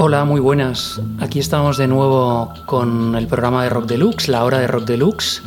Hola, 0.00 0.24
muy 0.24 0.40
buenas. 0.40 1.00
Aquí 1.18 1.40
estamos 1.40 1.76
de 1.76 1.88
nuevo 1.88 2.54
con 2.66 3.16
el 3.16 3.26
programa 3.26 3.64
de 3.64 3.70
Rock 3.70 3.86
Deluxe, 3.86 4.28
la 4.28 4.44
hora 4.44 4.60
de 4.60 4.68
Rock 4.68 4.84
Deluxe. 4.84 5.42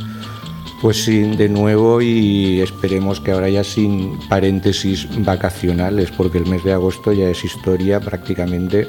Pues 0.81 1.05
sí, 1.05 1.21
de 1.21 1.47
nuevo 1.47 2.01
y 2.01 2.59
esperemos 2.59 3.21
que 3.21 3.31
ahora 3.31 3.47
ya 3.47 3.63
sin 3.63 4.19
paréntesis 4.27 5.07
vacacionales, 5.23 6.11
porque 6.11 6.37
el 6.39 6.47
mes 6.47 6.65
de 6.65 6.73
agosto 6.73 7.13
ya 7.13 7.29
es 7.29 7.45
historia 7.45 8.01
prácticamente 8.01 8.87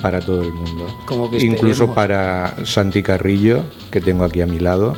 para 0.00 0.18
todo 0.18 0.40
el 0.40 0.52
mundo. 0.54 0.86
Como 1.04 1.30
que 1.30 1.44
Incluso 1.44 1.92
para 1.92 2.54
Santi 2.64 3.02
Carrillo, 3.02 3.64
que 3.90 4.00
tengo 4.00 4.24
aquí 4.24 4.40
a 4.40 4.46
mi 4.46 4.60
lado. 4.60 4.96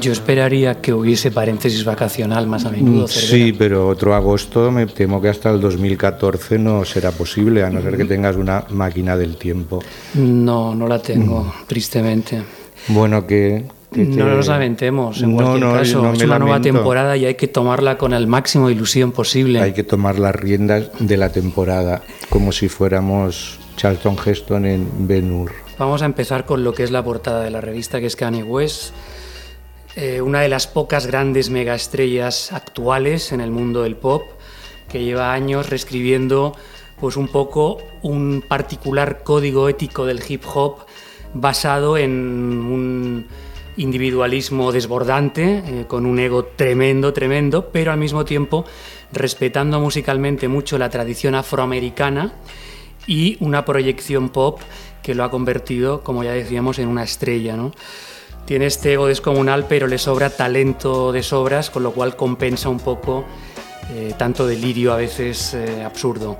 Yo 0.00 0.10
esperaría 0.12 0.80
que 0.80 0.92
hubiese 0.92 1.30
paréntesis 1.30 1.84
vacacional 1.84 2.46
más 2.48 2.64
a 2.64 2.70
menudo. 2.70 3.04
Mm, 3.04 3.08
Sí, 3.08 3.26
Cervera. 3.28 3.56
pero 3.58 3.88
otro 3.88 4.14
agosto 4.14 4.70
me 4.72 4.86
temo 4.86 5.20
que 5.20 5.28
hasta 5.28 5.50
el 5.50 5.60
2014 5.60 6.58
no 6.58 6.84
será 6.84 7.12
posible, 7.12 7.62
a 7.62 7.70
no 7.70 7.80
ser 7.82 7.96
que 7.96 8.04
tengas 8.04 8.34
una 8.36 8.64
máquina 8.70 9.16
del 9.16 9.36
tiempo. 9.36 9.80
No, 10.14 10.74
no 10.74 10.88
la 10.88 10.98
tengo, 11.00 11.44
Mm. 11.44 11.66
tristemente. 11.68 12.42
Bueno, 12.88 13.26
que... 13.26 13.64
que 13.92 14.04
te- 14.06 14.16
No 14.16 14.26
nos 14.26 14.48
lamentemos, 14.48 15.22
en 15.22 15.30
No, 15.30 15.36
cualquier 15.44 15.60
no, 15.66 15.72
caso. 15.74 16.02
no 16.02 16.12
es 16.12 16.22
una 16.22 16.38
nueva 16.40 16.56
lamento. 16.56 16.78
temporada 16.78 17.16
y 17.16 17.24
hay 17.24 17.34
que 17.36 17.46
tomarla 17.46 17.96
con 17.96 18.12
el 18.12 18.26
máximo 18.26 18.66
de 18.66 18.74
ilusión 18.74 19.12
posible. 19.12 19.60
Hay 19.60 19.72
que 19.72 19.84
tomar 19.84 20.18
las 20.18 20.34
riendas 20.34 20.90
de 20.98 21.16
la 21.16 21.30
temporada, 21.30 22.02
como 22.28 22.50
si 22.50 22.68
fuéramos 22.68 23.58
Charlton 23.76 24.16
Heston 24.24 24.66
en 24.66 24.88
Ben 25.06 25.30
Hur. 25.32 25.52
Vamos 25.78 26.02
a 26.02 26.06
empezar 26.06 26.44
con 26.44 26.64
lo 26.64 26.72
que 26.74 26.82
es 26.82 26.90
la 26.90 27.04
portada 27.04 27.42
de 27.44 27.50
la 27.50 27.60
revista, 27.60 28.00
que 28.00 28.06
es 28.06 28.16
Kanye 28.16 28.42
West, 28.42 28.92
eh, 29.96 30.20
una 30.20 30.42
de 30.42 30.50
las 30.50 30.66
pocas 30.66 31.06
grandes 31.06 31.48
megaestrellas 31.48 32.52
actuales 32.52 33.32
en 33.32 33.40
el 33.40 33.50
mundo 33.50 33.82
del 33.82 33.96
pop, 33.96 34.24
que 34.90 35.02
lleva 35.02 35.32
años 35.32 35.70
reescribiendo 35.70 36.54
pues 37.00 37.16
un 37.16 37.28
poco 37.28 37.78
un 38.02 38.44
particular 38.46 39.22
código 39.24 39.70
ético 39.70 40.04
del 40.04 40.22
hip 40.28 40.42
hop 40.54 40.80
basado 41.32 41.96
en 41.96 42.10
un 42.10 43.26
individualismo 43.78 44.70
desbordante, 44.70 45.62
eh, 45.64 45.84
con 45.88 46.04
un 46.04 46.18
ego 46.18 46.44
tremendo, 46.44 47.14
tremendo, 47.14 47.70
pero 47.72 47.90
al 47.90 47.98
mismo 47.98 48.26
tiempo 48.26 48.66
respetando 49.12 49.80
musicalmente 49.80 50.46
mucho 50.46 50.76
la 50.76 50.90
tradición 50.90 51.34
afroamericana 51.34 52.34
y 53.06 53.38
una 53.40 53.64
proyección 53.64 54.28
pop 54.28 54.60
que 55.02 55.14
lo 55.14 55.24
ha 55.24 55.30
convertido, 55.30 56.02
como 56.02 56.22
ya 56.22 56.32
decíamos, 56.32 56.78
en 56.78 56.88
una 56.88 57.04
estrella. 57.04 57.56
¿no? 57.56 57.72
Tiene 58.46 58.66
este 58.66 58.94
ego 58.94 59.08
descomunal, 59.08 59.66
pero 59.68 59.86
le 59.86 59.98
sobra 59.98 60.30
talento 60.30 61.12
de 61.12 61.22
sobras, 61.22 61.68
con 61.68 61.82
lo 61.82 61.92
cual 61.92 62.16
compensa 62.16 62.68
un 62.68 62.78
poco 62.78 63.24
eh, 63.92 64.14
tanto 64.16 64.46
delirio 64.46 64.92
a 64.92 64.96
veces 64.96 65.52
eh, 65.54 65.84
absurdo. 65.84 66.38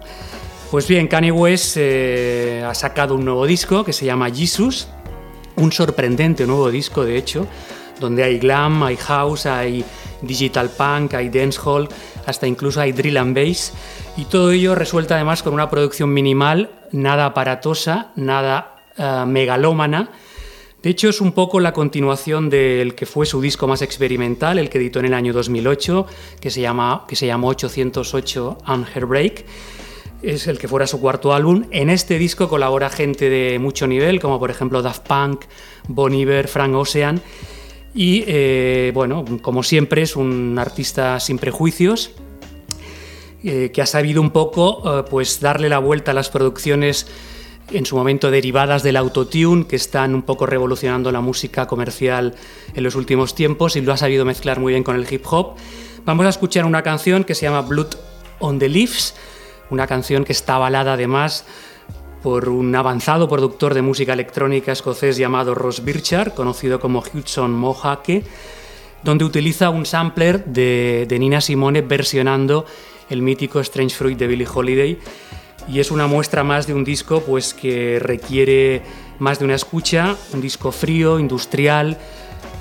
Pues 0.71 0.89
bien, 0.89 1.09
Kanye 1.09 1.33
West 1.33 1.77
eh, 1.79 2.65
ha 2.67 2.75
sacado 2.75 3.15
un 3.15 3.25
nuevo 3.25 3.47
disco 3.47 3.85
que 3.85 3.93
se 3.93 4.05
llama 4.05 4.31
Jesus, 4.31 4.89
un 5.57 5.73
sorprendente 5.73 6.47
nuevo 6.47 6.71
disco, 6.71 7.05
de 7.05 7.17
hecho, 7.17 7.47
donde 8.01 8.25
hay 8.25 8.39
glam, 8.39 8.83
hay 8.83 8.97
house, 8.97 9.47
hay 9.47 9.85
digital 10.23 10.71
punk, 10.71 11.15
hay 11.15 11.29
dancehall, 11.29 11.89
hasta 12.27 12.47
incluso 12.47 12.81
hay 12.81 12.93
drill 12.93 13.17
and 13.17 13.35
bass, 13.35 13.73
y 14.17 14.25
todo 14.25 14.51
ello 14.51 14.75
resuelta 14.75 15.15
además 15.15 15.43
con 15.43 15.55
una 15.55 15.71
producción 15.71 16.13
minimal, 16.13 16.71
nada 16.93 17.27
aparatosa, 17.27 18.13
nada 18.17 18.77
eh, 18.97 19.25
megalómana. 19.27 20.11
De 20.87 20.91
hecho, 20.91 21.09
es 21.09 21.21
un 21.21 21.33
poco 21.33 21.59
la 21.59 21.73
continuación 21.73 22.49
del 22.49 22.95
que 22.95 23.07
fue 23.07 23.27
su 23.27 23.41
disco 23.41 23.67
más 23.67 23.83
experimental, 23.83 24.57
el 24.57 24.71
que 24.71 24.79
editó 24.79 25.01
en 25.01 25.07
el 25.07 25.15
año 25.15 25.33
2008, 25.33 26.07
que 26.39 26.49
se, 26.49 26.61
llama, 26.61 27.07
que 27.09 27.17
se 27.17 27.27
llamó 27.27 27.49
808 27.49 28.59
and 28.65 28.87
Break 29.05 29.45
es 30.23 30.47
el 30.47 30.61
que 30.61 30.69
fuera 30.69 30.87
su 30.87 31.01
cuarto 31.01 31.35
álbum. 31.35 31.65
En 31.73 31.91
este 31.91 32.21
disco 32.21 32.49
colabora 32.49 32.89
gente 32.89 33.29
de 33.29 33.59
mucho 33.59 33.89
nivel, 33.89 34.21
como 34.21 34.39
por 34.39 34.49
ejemplo 34.49 34.81
Daft 34.81 35.09
Punk, 35.09 35.47
Bon 35.89 36.15
Iver, 36.15 36.47
Frank 36.47 36.77
Ocean. 36.77 37.21
Y 37.93 38.23
eh, 38.29 38.93
bueno, 38.95 39.25
como 39.43 39.65
siempre, 39.65 40.03
es 40.03 40.15
un 40.15 40.57
artista 40.57 41.19
sin 41.19 41.39
prejuicios. 41.39 42.13
eh, 43.43 43.73
que 43.75 43.83
ha 43.83 43.87
sabido 43.87 44.23
un 44.23 44.31
poco 44.31 45.01
eh, 45.01 45.05
pues 45.11 45.41
darle 45.41 45.69
la 45.69 45.81
vuelta 45.81 46.13
a 46.13 46.15
las 46.15 46.31
producciones 46.31 47.09
en 47.71 47.85
su 47.85 47.97
momento 47.97 48.31
derivadas 48.31 48.83
del 48.83 48.97
autotune 48.97 49.67
que 49.67 49.77
están 49.77 50.15
un 50.15 50.23
poco 50.23 50.47
revolucionando 50.47 51.11
la 51.11 51.21
música 51.21 51.67
comercial 51.67 52.35
en 52.75 52.85
los 52.85 52.95
últimos 52.95 53.35
tiempos 53.35 53.77
y 53.77 53.81
lo 53.81 53.93
ha 53.93 53.97
sabido 53.97 54.25
mezclar 54.25 54.61
muy 54.61 54.73
bien 54.73 54.85
con 54.85 54.97
el 54.97 55.13
hip 55.13 55.25
hop. 55.29 55.57
Vamos 56.05 56.27
a 56.27 56.29
escuchar 56.29 56.65
una 56.65 56.83
canción 56.83 57.25
que 57.25 57.35
se 57.35 57.47
llama 57.47 57.63
Blood 57.63 57.95
on 58.39 58.59
the 58.59 58.69
Leaves, 58.69 59.15
una 59.71 59.87
canción 59.87 60.25
que 60.25 60.33
está 60.33 60.57
avalada 60.57 60.93
además 60.93 61.45
por 62.23 62.49
un 62.49 62.75
avanzado 62.75 63.29
productor 63.29 63.75
de 63.75 63.83
música 63.83 64.13
electrónica 64.13 64.73
escocés 64.73 65.17
llamado 65.17 65.55
Ross 65.55 65.85
Birchard, 65.85 66.35
conocido 66.35 66.79
como 66.79 67.01
Hudson 67.01 67.53
Mohake, 67.53 68.25
donde 69.03 69.25
utiliza 69.25 69.71
un 69.71 69.87
sampler 69.87 70.45
de, 70.45 71.07
de 71.09 71.19
Nina 71.19 71.41
Simone 71.41 71.83
versionando 71.83 72.65
el 73.11 73.23
mítico 73.23 73.61
Strange 73.61 73.95
Fruit 73.95 74.19
de 74.19 74.27
Billie 74.27 74.49
Holiday 74.53 74.99
y 75.69 75.81
es 75.81 75.91
una 75.91 76.07
muestra 76.07 76.45
más 76.45 76.67
de 76.67 76.75
un 76.75 76.85
disco 76.85 77.21
pues 77.21 77.55
que 77.55 77.99
requiere 78.01 78.83
más 79.19 79.39
de 79.39 79.45
una 79.45 79.55
escucha, 79.55 80.17
un 80.33 80.41
disco 80.41 80.73
frío, 80.73 81.19
industrial, 81.19 81.99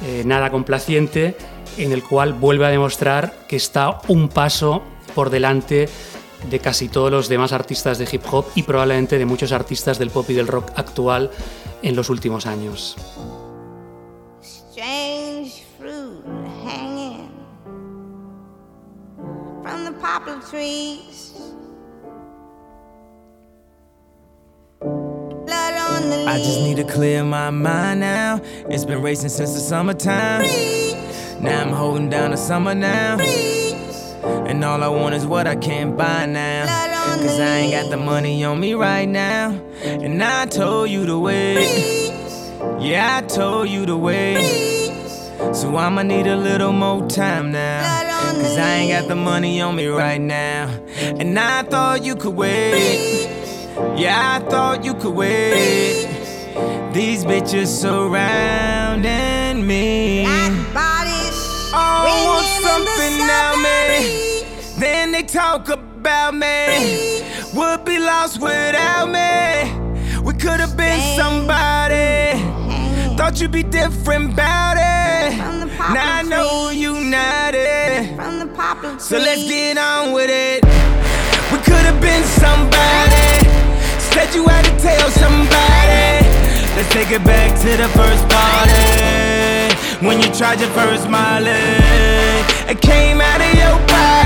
eh, 0.05 0.23
nada 0.25 0.51
complaciente, 0.51 1.35
en 1.77 1.91
el 1.91 2.03
cual 2.03 2.33
vuelve 2.33 2.65
a 2.65 2.69
demostrar 2.69 3.33
que 3.47 3.55
está 3.55 4.01
un 4.07 4.29
paso 4.29 4.81
por 5.13 5.29
delante 5.29 5.89
de 6.49 6.59
casi 6.59 6.89
todos 6.89 7.11
los 7.11 7.27
demás 7.27 7.51
artistas 7.51 7.97
de 7.97 8.07
hip 8.11 8.21
hop 8.31 8.45
y 8.55 8.63
probablemente 8.63 9.17
de 9.17 9.25
muchos 9.25 9.51
artistas 9.51 9.97
del 9.97 10.09
pop 10.09 10.29
y 10.29 10.33
del 10.33 10.47
rock 10.47 10.71
actual 10.75 11.31
en 11.81 11.95
los 11.95 12.09
últimos 12.09 12.45
años. 12.45 12.95
strange 14.75 15.63
fruit 15.77 16.21
hanging 16.65 17.29
from 19.63 19.85
the. 19.85 21.14
I 25.95 26.37
just 26.39 26.59
need 26.59 26.75
to 26.75 26.83
clear 26.83 27.23
my 27.23 27.49
mind 27.51 28.01
now. 28.01 28.41
It's 28.69 28.83
been 28.83 29.01
racing 29.01 29.29
since 29.29 29.53
the 29.53 29.61
summertime. 29.61 30.41
Now 31.41 31.61
I'm 31.61 31.69
holding 31.69 32.09
down 32.09 32.31
the 32.31 32.37
summer 32.37 32.75
now. 32.75 33.17
And 34.45 34.63
all 34.65 34.83
I 34.83 34.89
want 34.89 35.15
is 35.15 35.25
what 35.25 35.47
I 35.47 35.55
can't 35.55 35.95
buy 35.95 36.25
now. 36.25 36.65
Cause 37.15 37.39
I 37.39 37.59
ain't 37.59 37.71
got 37.71 37.89
the 37.89 37.97
money 37.97 38.43
on 38.43 38.59
me 38.59 38.73
right 38.73 39.07
now. 39.07 39.51
And 39.83 40.21
I 40.21 40.47
told 40.47 40.89
you 40.89 41.05
to 41.05 41.17
wait. 41.17 42.11
Yeah, 42.79 43.17
I 43.17 43.21
told 43.27 43.69
you 43.69 43.85
to 43.85 43.95
wait. 43.95 44.43
So 45.53 45.77
I'ma 45.77 46.01
need 46.03 46.27
a 46.27 46.35
little 46.35 46.73
more 46.73 47.07
time 47.07 47.53
now. 47.53 48.33
Cause 48.33 48.57
I 48.57 48.69
ain't 48.75 48.91
got 48.91 49.07
the 49.07 49.15
money 49.15 49.61
on 49.61 49.77
me 49.77 49.87
right 49.87 50.19
now. 50.19 50.69
And 50.99 51.39
I 51.39 51.63
thought 51.63 52.03
you 52.03 52.17
could 52.17 52.35
wait. 52.35 53.34
Yeah, 53.75 54.39
I 54.41 54.49
thought 54.49 54.85
you 54.85 54.93
could 54.93 55.13
wait. 55.13 56.07
These 56.93 57.25
bitches 57.25 57.67
surrounding 57.67 59.67
me. 59.67 60.23
Body's 60.73 61.35
Oh, 61.73 62.05
want 62.25 62.47
in 62.47 62.61
the 62.61 62.67
something 62.69 63.17
now, 63.27 63.55
man. 63.57 64.79
Then 64.79 65.11
they 65.11 65.23
talk 65.23 65.67
about 65.67 66.35
me. 66.35 67.21
Would 67.53 67.83
be 67.83 67.99
lost 67.99 68.39
without 68.39 69.09
me. 69.09 69.73
We 70.21 70.31
could 70.33 70.61
have 70.61 70.77
been 70.77 71.01
somebody. 71.17 72.39
Thought 73.17 73.41
you'd 73.41 73.51
be 73.51 73.63
different 73.63 74.31
about 74.33 74.77
it. 74.77 75.33
From 75.37 75.59
the 75.59 75.67
poplar 75.75 75.95
Now 75.95 76.15
I 76.15 76.21
know 76.23 76.69
you 76.69 76.93
not 77.03 77.53
it. 77.53 78.15
From 78.15 78.39
the 78.39 78.45
So 78.99 79.17
let's 79.17 79.43
get 79.43 79.77
on 79.77 80.13
with 80.13 80.29
it. 80.29 80.63
We 81.51 81.57
could 81.59 81.83
have 81.85 81.99
been 81.99 82.23
somebody. 82.23 83.14
Said 84.15 84.33
you 84.33 84.47
had 84.47 84.63
to 84.63 84.71
tell 84.81 85.09
somebody. 85.09 86.23
Let's 86.77 86.89
take 86.93 87.11
it 87.11 87.21
back 87.25 87.51
to 87.59 87.75
the 87.75 87.89
first 87.89 88.23
party. 88.29 89.75
When 90.07 90.21
you 90.21 90.33
tried 90.33 90.61
your 90.61 90.69
first 90.69 91.09
Molly. 91.09 91.51
It 92.71 92.79
came 92.79 93.19
out 93.19 93.41
of 93.41 93.53
your 93.53 93.77
body. 93.87 94.24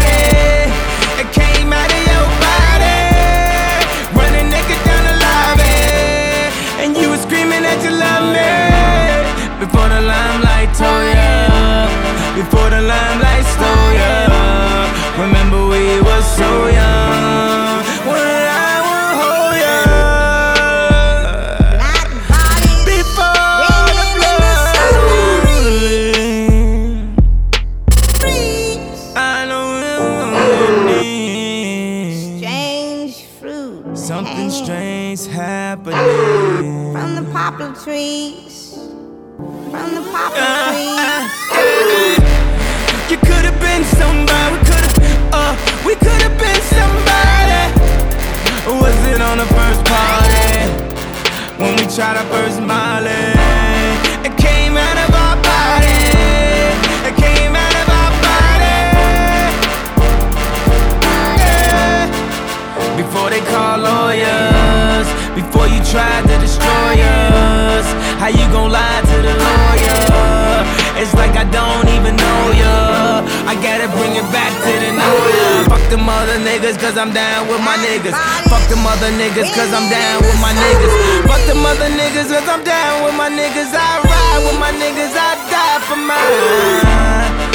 Them 75.89 76.07
other 76.07 76.37
niggas, 76.37 76.79
cause 76.79 76.97
I'm 76.97 77.11
down 77.13 77.47
with 77.47 77.61
my 77.61 77.75
niggas. 77.77 78.13
Fuck 78.49 78.67
them 78.69 78.85
other 78.85 79.11
niggas, 79.17 79.49
cause 79.55 79.73
I'm 79.73 79.89
down 79.89 80.21
with 80.21 80.39
my 80.39 80.53
niggas. 80.53 80.93
Fuck 81.27 81.43
them 81.47 81.65
other 81.65 81.89
niggas, 81.89 82.29
cause 82.29 82.47
I'm 82.47 82.63
down 82.63 83.03
with 83.03 83.15
my 83.15 83.29
niggas. 83.29 83.73
I 83.73 84.01
ride 84.05 84.41
with 84.45 84.59
my 84.59 84.71
niggas, 84.71 85.13
I 85.17 85.35
die 85.49 85.79
for 85.89 85.97
mine. 85.97 87.48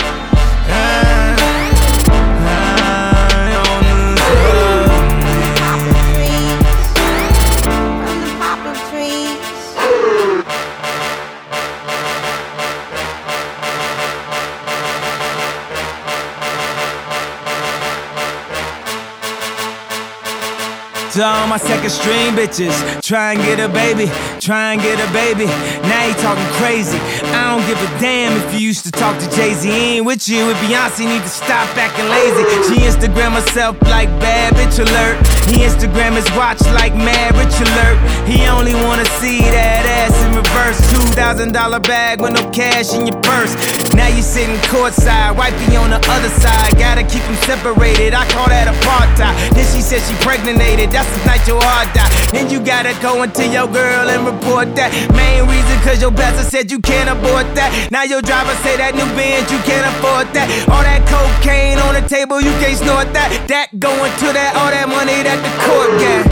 To 21.15 21.23
all 21.23 21.47
my 21.47 21.59
second 21.59 21.91
string 21.91 22.35
bitches, 22.35 22.75
try 23.01 23.35
and 23.35 23.41
get 23.41 23.61
a 23.61 23.69
baby, 23.69 24.11
try 24.41 24.73
and 24.73 24.83
get 24.83 24.99
a 24.99 25.07
baby. 25.13 25.47
Now 25.87 26.07
you 26.11 26.15
talking 26.15 26.43
crazy. 26.59 26.99
I 27.31 27.55
don't 27.55 27.63
give 27.71 27.79
a 27.79 28.01
damn 28.03 28.35
if 28.43 28.53
you 28.53 28.59
used 28.67 28.85
to 28.87 28.91
talk 28.91 29.21
to 29.21 29.31
Jay 29.31 29.55
Z. 29.55 29.71
Ain't 29.71 30.07
with 30.07 30.27
you, 30.29 30.45
with 30.47 30.57
Beyonce, 30.57 31.07
need 31.07 31.23
to 31.23 31.29
stop 31.29 31.71
acting 31.79 32.11
lazy. 32.11 32.43
She 32.67 32.83
Instagram 32.83 33.31
herself 33.31 33.81
like 33.83 34.09
bad 34.19 34.55
bitch 34.55 34.83
alert. 34.83 35.23
He 35.47 35.63
Instagram 35.63 36.19
his 36.19 36.27
watch 36.35 36.59
like 36.75 36.97
mad 36.97 37.31
rich 37.39 37.63
alert. 37.63 37.95
He 38.27 38.49
only 38.51 38.75
wanna 38.75 39.07
see 39.23 39.39
that 39.39 39.87
ass 39.87 40.19
in 40.27 40.35
reverse. 40.35 40.83
Two 40.91 41.07
thousand 41.15 41.53
dollar 41.53 41.79
bag 41.79 42.21
with 42.21 42.33
no 42.35 42.43
cash 42.51 42.93
in 42.93 43.07
your 43.07 43.21
purse. 43.23 43.55
Now 43.95 44.09
you 44.09 44.23
sitting 44.23 44.57
courtside, 44.67 45.37
wifey 45.39 45.77
on 45.77 45.91
the 45.91 46.03
other 46.11 46.33
side. 46.43 46.75
Gotta 46.75 47.07
keep 47.07 47.23
them 47.23 47.39
separated. 47.47 48.15
I 48.15 48.27
call 48.35 48.49
that 48.49 48.67
apartheid. 48.67 49.55
She 49.74 49.74
said 50.01 50.03
she 50.11 50.25
pregnated. 50.25 50.91
That's 50.91 51.11
the 51.15 51.25
night 51.27 51.47
your 51.47 51.63
heart 51.63 51.93
died. 51.95 52.11
Then 52.33 52.51
you 52.51 52.59
gotta 52.59 52.95
go 53.01 53.23
into 53.23 53.47
your 53.47 53.67
girl 53.69 54.11
and 54.11 54.27
report 54.27 54.75
that. 54.75 54.91
Main 55.15 55.47
reason 55.47 55.77
cause 55.87 56.01
your 56.01 56.11
pastor 56.11 56.43
said 56.43 56.71
you 56.71 56.81
can't 56.81 57.09
abort 57.09 57.47
that. 57.55 57.71
Now 57.91 58.03
your 58.03 58.23
driver 58.23 58.55
say 58.67 58.77
that 58.77 58.95
new 58.95 59.07
Benz 59.15 59.51
you 59.53 59.59
can't 59.63 59.87
afford 59.95 60.33
that. 60.35 60.51
All 60.67 60.83
that 60.83 61.07
cocaine 61.07 61.79
on 61.79 61.95
the 61.95 62.05
table 62.09 62.41
you 62.41 62.51
can't 62.59 62.79
snort 62.79 63.13
that. 63.15 63.31
That 63.47 63.79
going 63.79 64.11
to 64.25 64.29
that 64.35 64.59
all 64.59 64.71
that 64.71 64.89
money 64.91 65.23
that 65.23 65.39
the 65.39 65.53
court 65.63 65.91
got. 66.03 66.23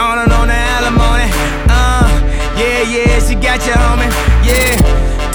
On 0.00 0.16
and 0.18 0.32
on 0.32 0.48
the 0.48 0.56
alimony. 0.56 1.28
Uh, 1.68 2.08
yeah, 2.56 2.82
yeah, 2.88 3.20
she 3.20 3.34
got 3.36 3.60
you, 3.68 3.76
homie. 3.76 4.08
Yeah, 4.42 4.74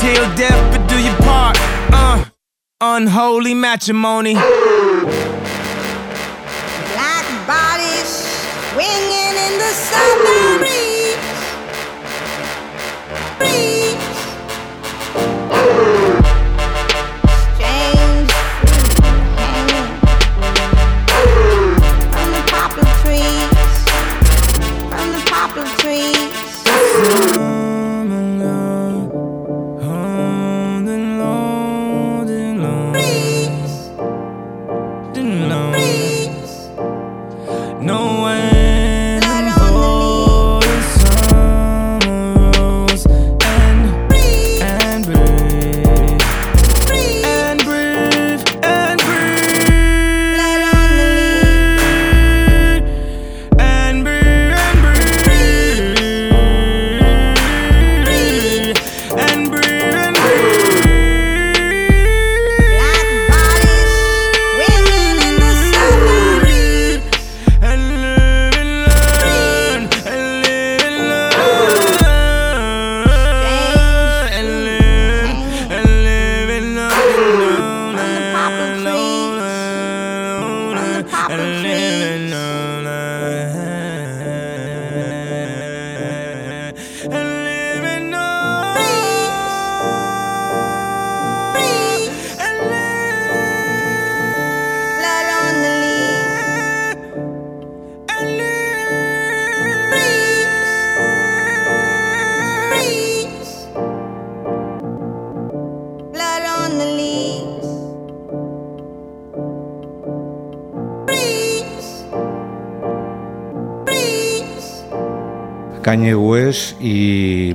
till 0.02 0.26
death 0.36 0.60
but 0.74 0.84
do 0.90 0.98
your 1.00 1.16
part. 1.24 1.56
Uh, 1.94 2.26
unholy 2.82 3.54
matrimony. 3.54 4.36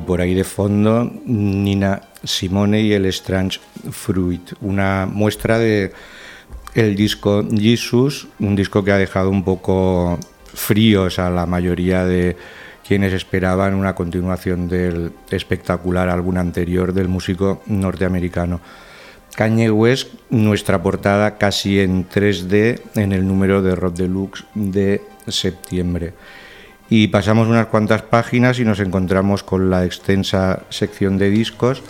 Por 0.06 0.20
ahí 0.20 0.34
de 0.34 0.44
fondo 0.44 1.10
Nina 1.24 2.02
Simone 2.24 2.82
y 2.82 2.92
el 2.92 3.06
Strange 3.06 3.60
Fruit, 3.90 4.52
una 4.60 5.06
muestra 5.06 5.58
de 5.58 5.92
el 6.74 6.94
disco 6.94 7.44
Jesus, 7.50 8.28
un 8.38 8.54
disco 8.54 8.84
que 8.84 8.92
ha 8.92 8.98
dejado 8.98 9.30
un 9.30 9.44
poco 9.44 10.18
fríos 10.54 11.18
a 11.18 11.30
la 11.30 11.46
mayoría 11.46 12.04
de 12.04 12.36
quienes 12.86 13.12
esperaban 13.12 13.74
una 13.74 13.94
continuación 13.94 14.68
del 14.68 15.12
espectacular 15.30 16.08
álbum 16.08 16.36
anterior 16.38 16.92
del 16.92 17.08
músico 17.08 17.62
norteamericano. 17.66 18.60
Kanye 19.36 19.70
West, 19.70 20.14
nuestra 20.30 20.82
portada 20.82 21.38
casi 21.38 21.80
en 21.80 22.08
3D 22.08 22.80
en 22.96 23.12
el 23.12 23.26
número 23.26 23.62
de 23.62 23.76
Rock 23.76 23.94
Deluxe 23.94 24.44
de 24.54 25.02
septiembre. 25.28 26.14
Y 26.90 27.06
pasamos 27.06 27.46
unas 27.46 27.68
cuantas 27.68 28.02
páginas 28.02 28.58
y 28.58 28.64
nos 28.64 28.80
encontramos 28.80 29.44
con 29.44 29.70
la 29.70 29.84
extensa 29.84 30.64
sección 30.70 31.18
de 31.18 31.30
discos. 31.30 31.84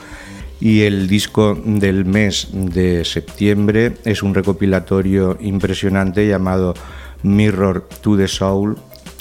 Y 0.61 0.83
el 0.83 1.09
disco 1.09 1.59
del 1.64 2.04
mes 2.04 2.49
de 2.52 3.07
septiembre 3.07 3.95
es 4.04 4.23
un 4.23 4.35
recopilatorio 4.35 5.38
impresionante 5.40 6.28
llamado 6.28 6.75
Mirror 7.23 7.88
to 8.02 8.19
the 8.19 8.28
Soul, 8.28 8.76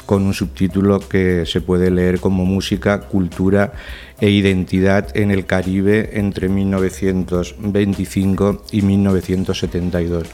con 0.06 0.24
un 0.24 0.34
subtítulo 0.34 1.00
que 1.00 1.46
se 1.46 1.62
puede 1.62 1.92
leer 1.92 2.20
como 2.20 2.44
Música, 2.44 3.00
Cultura 3.00 3.72
e 4.20 4.30
Identidad 4.30 5.16
en 5.16 5.32
el 5.32 5.46
Caribe 5.46 6.20
entre 6.20 6.50
1925 6.50 8.64
y 8.72 8.82
1972. 8.82 10.28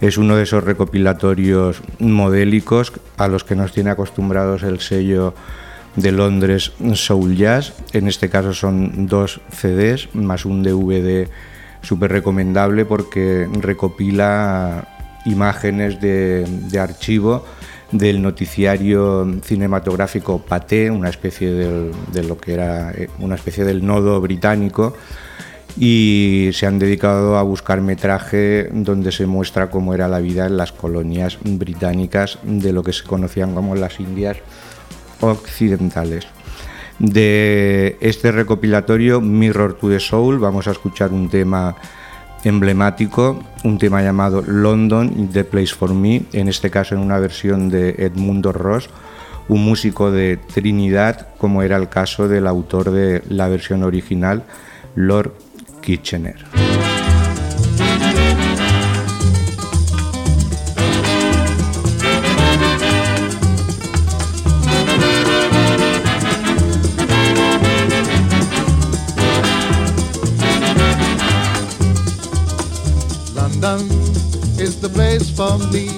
Es 0.00 0.16
uno 0.16 0.36
de 0.36 0.44
esos 0.44 0.64
recopilatorios 0.64 1.82
modélicos 1.98 2.92
a 3.18 3.28
los 3.28 3.44
que 3.44 3.54
nos 3.54 3.72
tiene 3.72 3.90
acostumbrados 3.90 4.62
el 4.62 4.80
sello 4.80 5.34
de 5.96 6.12
Londres 6.12 6.72
Soul 6.94 7.36
Jazz. 7.36 7.74
En 7.92 8.08
este 8.08 8.30
caso 8.30 8.54
son 8.54 9.06
dos 9.06 9.40
CDs 9.50 10.08
más 10.14 10.44
un 10.46 10.62
DVD 10.62 11.28
súper 11.82 12.12
recomendable 12.12 12.84
porque 12.86 13.46
recopila 13.60 14.88
imágenes 15.26 16.00
de, 16.00 16.46
archivo 16.80 17.44
del 17.92 18.22
noticiario 18.22 19.26
cinematográfico 19.42 20.38
Paté, 20.38 20.90
una 20.90 21.10
especie 21.10 21.50
del- 21.52 21.90
de 22.12 22.22
lo 22.22 22.38
que 22.38 22.54
era 22.54 22.92
eh, 22.92 23.10
una 23.18 23.34
especie 23.34 23.64
del 23.64 23.84
nodo 23.84 24.20
británico, 24.20 24.94
y 25.76 26.50
se 26.52 26.66
han 26.66 26.78
dedicado 26.78 27.36
a 27.36 27.42
buscar 27.42 27.80
metraje 27.80 28.68
donde 28.72 29.12
se 29.12 29.26
muestra 29.26 29.70
cómo 29.70 29.94
era 29.94 30.08
la 30.08 30.20
vida 30.20 30.46
en 30.46 30.56
las 30.56 30.72
colonias 30.72 31.38
británicas 31.42 32.38
de 32.42 32.72
lo 32.72 32.82
que 32.82 32.92
se 32.92 33.04
conocían 33.04 33.54
como 33.54 33.74
las 33.74 34.00
Indias 34.00 34.38
occidentales. 35.20 36.26
De 36.98 37.96
este 38.00 38.30
recopilatorio 38.30 39.20
Mirror 39.20 39.74
to 39.74 39.88
the 39.88 40.00
Soul 40.00 40.38
vamos 40.38 40.68
a 40.68 40.72
escuchar 40.72 41.12
un 41.12 41.30
tema 41.30 41.76
emblemático, 42.44 43.42
un 43.64 43.78
tema 43.78 44.02
llamado 44.02 44.42
London, 44.42 45.28
The 45.32 45.44
Place 45.44 45.74
for 45.74 45.94
Me, 45.94 46.22
en 46.32 46.48
este 46.48 46.70
caso 46.70 46.94
en 46.94 47.00
una 47.00 47.18
versión 47.18 47.70
de 47.70 47.90
Edmundo 47.98 48.52
Ross, 48.52 48.90
un 49.48 49.64
músico 49.64 50.10
de 50.10 50.38
Trinidad, 50.52 51.28
como 51.38 51.62
era 51.62 51.76
el 51.76 51.88
caso 51.88 52.28
del 52.28 52.46
autor 52.46 52.90
de 52.90 53.22
la 53.28 53.48
versión 53.48 53.82
original, 53.82 54.44
Lord 54.94 55.32
Kitchener. 55.82 56.36
London 73.34 73.90
is 74.58 74.80
the 74.80 74.88
place 74.88 75.30
for 75.30 75.58
me. 75.72 75.90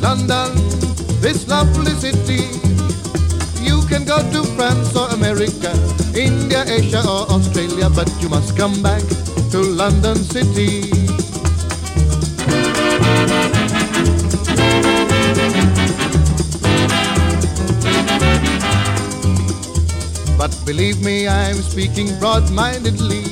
London, 0.00 0.54
this 1.20 1.48
lovely 1.48 1.92
city. 1.92 2.17
America, 5.38 5.70
India, 6.18 6.64
Asia 6.66 6.98
or 6.98 7.30
Australia, 7.30 7.88
but 7.88 8.10
you 8.20 8.28
must 8.28 8.56
come 8.56 8.82
back 8.82 9.02
to 9.52 9.58
London 9.58 10.16
City. 10.16 10.90
But 20.36 20.50
believe 20.66 21.00
me, 21.04 21.28
I'm 21.28 21.62
speaking 21.62 22.18
broad-mindedly. 22.18 23.22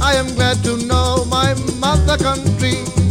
I 0.00 0.14
am 0.14 0.32
glad 0.36 0.62
to 0.62 0.76
know 0.86 1.24
my 1.24 1.54
mother 1.80 2.16
country. 2.16 3.05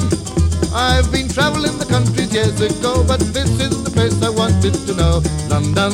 I've 0.78 1.10
been 1.10 1.30
traveling 1.30 1.78
the 1.78 1.86
countries 1.86 2.34
years 2.34 2.60
ago, 2.60 3.02
but 3.08 3.22
this 3.32 3.50
is 3.62 3.82
the 3.86 3.90
place 3.90 4.22
I 4.22 4.30
wanted 4.30 4.74
to 4.74 4.94
know. 4.94 5.22
London, 5.48 5.94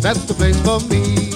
that's 0.00 0.24
the 0.24 0.34
place 0.34 0.58
for 0.66 0.80
me. 0.90 1.30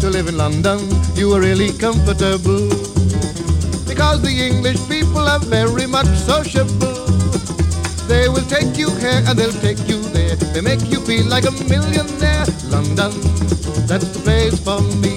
To 0.00 0.10
live 0.10 0.26
in 0.26 0.36
London, 0.36 0.80
you 1.14 1.32
are 1.32 1.40
really 1.40 1.70
comfortable. 1.78 2.68
Because 3.86 4.20
the 4.20 4.34
English 4.50 4.80
people 4.88 5.28
are 5.28 5.38
very 5.38 5.86
much 5.86 6.08
sociable. 6.26 6.91
They 8.12 8.28
will 8.28 8.44
take 8.44 8.76
you 8.76 8.90
here 9.00 9.22
and 9.26 9.38
they'll 9.38 9.60
take 9.64 9.88
you 9.88 9.98
there. 10.12 10.36
They 10.52 10.60
make 10.60 10.84
you 10.92 11.00
feel 11.00 11.24
like 11.24 11.46
a 11.46 11.50
millionaire. 11.72 12.44
London, 12.68 13.12
that's 13.88 14.08
the 14.12 14.20
place 14.22 14.58
for 14.60 14.82
me. 15.00 15.16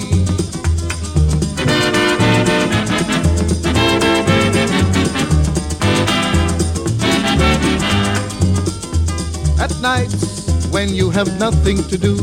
At 9.59 9.75
nights, 9.81 10.47
when 10.71 10.95
you 10.95 11.09
have 11.09 11.37
nothing 11.37 11.83
to 11.91 11.97
do, 11.97 12.15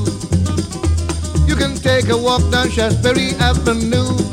you 1.47 1.55
can 1.55 1.75
take 1.77 2.09
a 2.09 2.17
walk 2.17 2.41
down 2.51 2.71
Shaftesbury 2.71 3.37
Avenue. 3.37 4.32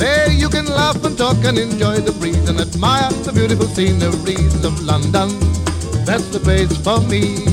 There 0.00 0.32
you 0.32 0.48
can 0.48 0.64
laugh 0.64 1.04
and 1.04 1.18
talk 1.18 1.44
and 1.44 1.58
enjoy 1.58 1.96
the 2.00 2.12
breeze 2.12 2.48
and 2.48 2.58
admire 2.58 3.12
the 3.22 3.32
beautiful 3.32 3.66
sceneries 3.66 4.64
of 4.64 4.80
London. 4.82 5.28
That's 6.06 6.26
the 6.32 6.40
place 6.40 6.74
for 6.78 7.00
me. 7.02 7.44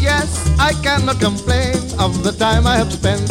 Yes, 0.00 0.30
I 0.60 0.72
cannot 0.84 1.18
complain 1.18 1.74
of 1.98 2.22
the 2.22 2.36
time 2.38 2.68
I 2.68 2.76
have 2.76 2.92
spent. 2.92 3.26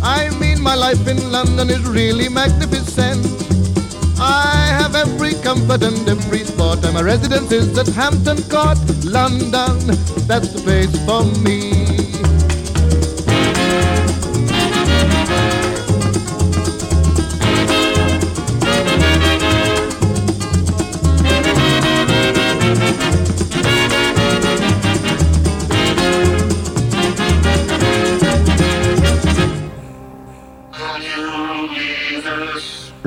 I 0.00 0.30
mean, 0.38 0.62
my 0.62 0.76
life 0.76 1.08
in 1.08 1.32
London 1.32 1.70
is 1.70 1.82
really 1.88 2.28
magnificent. 2.28 3.39
I 4.22 4.66
have 4.78 4.94
every 4.94 5.32
comfort 5.42 5.82
and 5.82 6.06
every 6.06 6.44
sport, 6.44 6.84
and 6.84 6.92
my 6.92 7.00
residence 7.00 7.50
is 7.52 7.76
at 7.78 7.88
Hampton 7.88 8.36
Court, 8.50 8.78
London. 9.04 9.78
That's 10.26 10.52
the 10.52 10.60
place 10.62 10.94
for 11.06 11.24
me. 11.42 11.79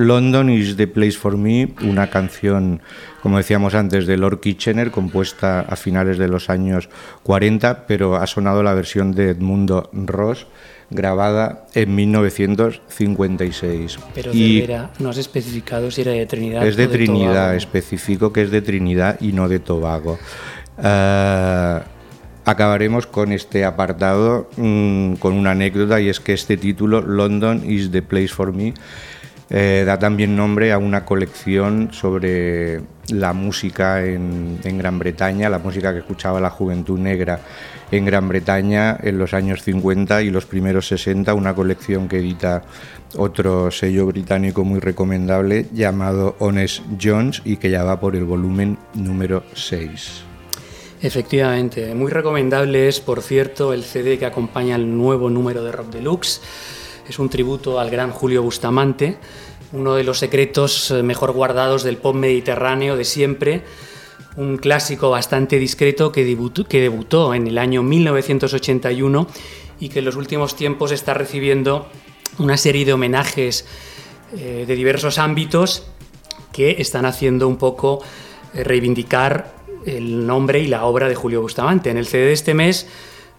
London 0.04 0.50
is 0.50 0.76
the 0.78 0.88
place 0.88 1.18
for 1.18 1.38
me, 1.38 1.74
una 1.82 2.10
canción, 2.10 2.82
como 3.22 3.38
decíamos 3.38 3.74
antes, 3.76 4.06
de 4.06 4.18
Lord 4.18 4.40
Kitchener, 4.42 4.92
compuesta 4.92 5.62
a 5.62 5.76
finales 5.76 6.18
de 6.18 6.28
los 6.28 6.50
años 6.50 6.90
40, 7.24 7.88
pero 7.88 8.16
ha 8.18 8.28
sonado 8.28 8.64
la 8.64 8.74
versión 8.74 9.14
de 9.14 9.30
Edmundo 9.32 9.90
Ross, 9.94 10.48
grabada 10.90 11.66
en 11.74 11.96
1956. 11.96 14.00
Pero 14.14 14.32
Y 14.34 14.60
Cervera, 14.62 14.92
no 15.00 15.10
has 15.10 15.18
especificado 15.18 15.90
si 15.92 16.02
era 16.02 16.12
de 16.12 16.26
Trinidad. 16.26 16.66
es 16.68 16.76
de 16.76 16.86
o 16.86 16.90
Trinidad, 16.90 17.34
Tobago. 17.34 17.54
especifico 17.54 18.34
que 18.34 18.44
es 18.44 18.52
de 18.52 18.62
Trinidad 18.62 19.20
y 19.22 19.32
no 19.32 19.48
de 19.50 19.60
Tobago. 19.60 20.20
Eh, 20.82 21.80
acabaremos 22.46 23.08
con 23.08 23.32
este 23.32 23.66
apartado 23.66 24.50
mm, 24.58 25.14
con 25.16 25.34
una 25.34 25.52
anécdota 25.52 26.00
y 26.02 26.10
es 26.10 26.20
que 26.20 26.34
este 26.34 26.58
título, 26.58 27.02
London 27.02 27.64
is 27.70 27.92
the 27.92 28.02
place 28.02 28.30
for 28.30 28.54
me, 28.54 28.74
eh, 29.50 29.84
da 29.86 30.00
también 30.00 30.36
nombre 30.36 30.72
a 30.72 30.78
una 30.78 31.06
colección 31.06 31.90
sobre 31.92 32.82
la 33.10 33.34
música 33.34 34.04
en, 34.06 34.60
en 34.64 34.78
Gran 34.78 35.00
Bretaña, 35.00 35.50
la 35.50 35.60
música 35.60 35.94
que 35.94 36.00
escuchaba 36.00 36.40
la 36.40 36.50
juventud 36.50 37.00
negra 37.00 37.40
en 37.92 38.06
Gran 38.06 38.28
Bretaña 38.28 38.98
en 39.02 39.18
los 39.18 39.34
años 39.34 39.62
50 39.62 40.24
y 40.24 40.32
los 40.32 40.46
primeros 40.46 40.88
60, 40.88 41.34
una 41.34 41.54
colección 41.54 42.08
que 42.08 42.18
edita 42.18 42.64
otro 43.18 43.70
sello 43.70 44.08
británico 44.08 44.64
muy 44.64 44.80
recomendable 44.80 45.68
llamado 45.72 46.36
Honest 46.40 46.82
Jones 47.02 47.42
y 47.46 47.58
que 47.58 47.70
ya 47.70 47.84
va 47.84 48.00
por 48.00 48.16
el 48.16 48.24
volumen 48.24 48.78
número 48.94 49.44
6. 49.54 50.24
Efectivamente, 51.02 51.94
muy 51.94 52.12
recomendable 52.12 52.88
es, 52.88 53.02
por 53.02 53.22
cierto, 53.22 53.74
el 53.74 53.84
CD 53.84 54.18
que 54.18 54.26
acompaña 54.26 54.78
el 54.78 54.98
nuevo 54.98 55.30
número 55.30 55.64
de 55.64 55.72
Rock 55.74 55.92
Deluxe. 55.92 56.42
Es 57.08 57.20
un 57.20 57.30
tributo 57.30 57.80
al 57.82 57.90
gran 57.90 58.12
Julio 58.12 58.42
Bustamante, 58.44 59.18
uno 59.74 59.96
de 59.96 60.06
los 60.06 60.20
secretos 60.20 60.90
eh, 60.92 61.04
mejor 61.04 61.34
guardados 61.34 61.84
del 61.84 61.98
pop 61.98 62.16
mediterráneo 62.16 62.96
de 62.96 63.04
siempre, 63.04 63.64
un 64.38 64.58
clásico 64.58 65.10
bastante 65.10 65.60
discreto 65.60 66.14
que 66.14 66.24
debutó, 66.24 67.34
en 67.34 67.48
el 67.48 67.58
año 67.58 67.84
1981 67.84 69.28
y 69.82 69.90
que 69.90 70.00
en 70.00 70.06
los 70.06 70.16
últimos 70.16 70.56
tiempos 70.56 70.92
está 70.92 71.14
recibiendo 71.14 71.88
una 72.40 72.56
serie 72.56 72.86
de 72.86 72.94
homenajes 72.94 73.66
eh, 74.38 74.64
de 74.66 74.76
diversos 74.76 75.18
ámbitos 75.18 75.86
que 76.54 76.78
están 76.80 77.06
haciendo 77.06 77.50
un 77.50 77.58
poco 77.58 78.02
eh, 78.54 78.64
reivindicar 78.64 79.54
el 79.86 80.26
nombre 80.26 80.62
y 80.62 80.68
la 80.68 80.86
obra 80.86 81.10
de 81.10 81.16
Julio 81.16 81.42
Bustamante. 81.42 81.90
En 81.90 81.98
el 81.98 82.08
CD 82.08 82.28
de 82.28 82.34
este 82.34 82.54
mes 82.54 82.88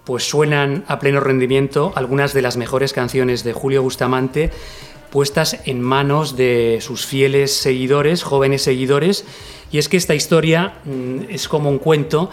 pues 0.05 0.29
suenan 0.29 0.85
a 0.87 0.99
pleno 0.99 1.21
rendimiento 1.21 1.93
algunas 1.97 2.35
de 2.35 2.43
las 2.43 2.57
mejores 2.57 2.93
canciones 2.93 3.43
de 3.45 3.53
Julio 3.53 3.83
Bustamante 3.83 4.51
puestas 5.15 5.61
en 5.65 5.81
manos 5.81 6.37
de 6.37 6.79
sus 6.81 7.07
fieles 7.07 7.53
seguidores, 7.53 8.25
jóvenes 8.25 8.63
seguidores, 8.63 9.25
y 9.71 9.79
es 9.79 9.89
que 9.89 9.97
esta 9.97 10.17
historia 10.17 10.81
mm, 10.85 11.31
es 11.31 11.47
como 11.47 11.71
un 11.71 11.79
cuento 11.79 12.31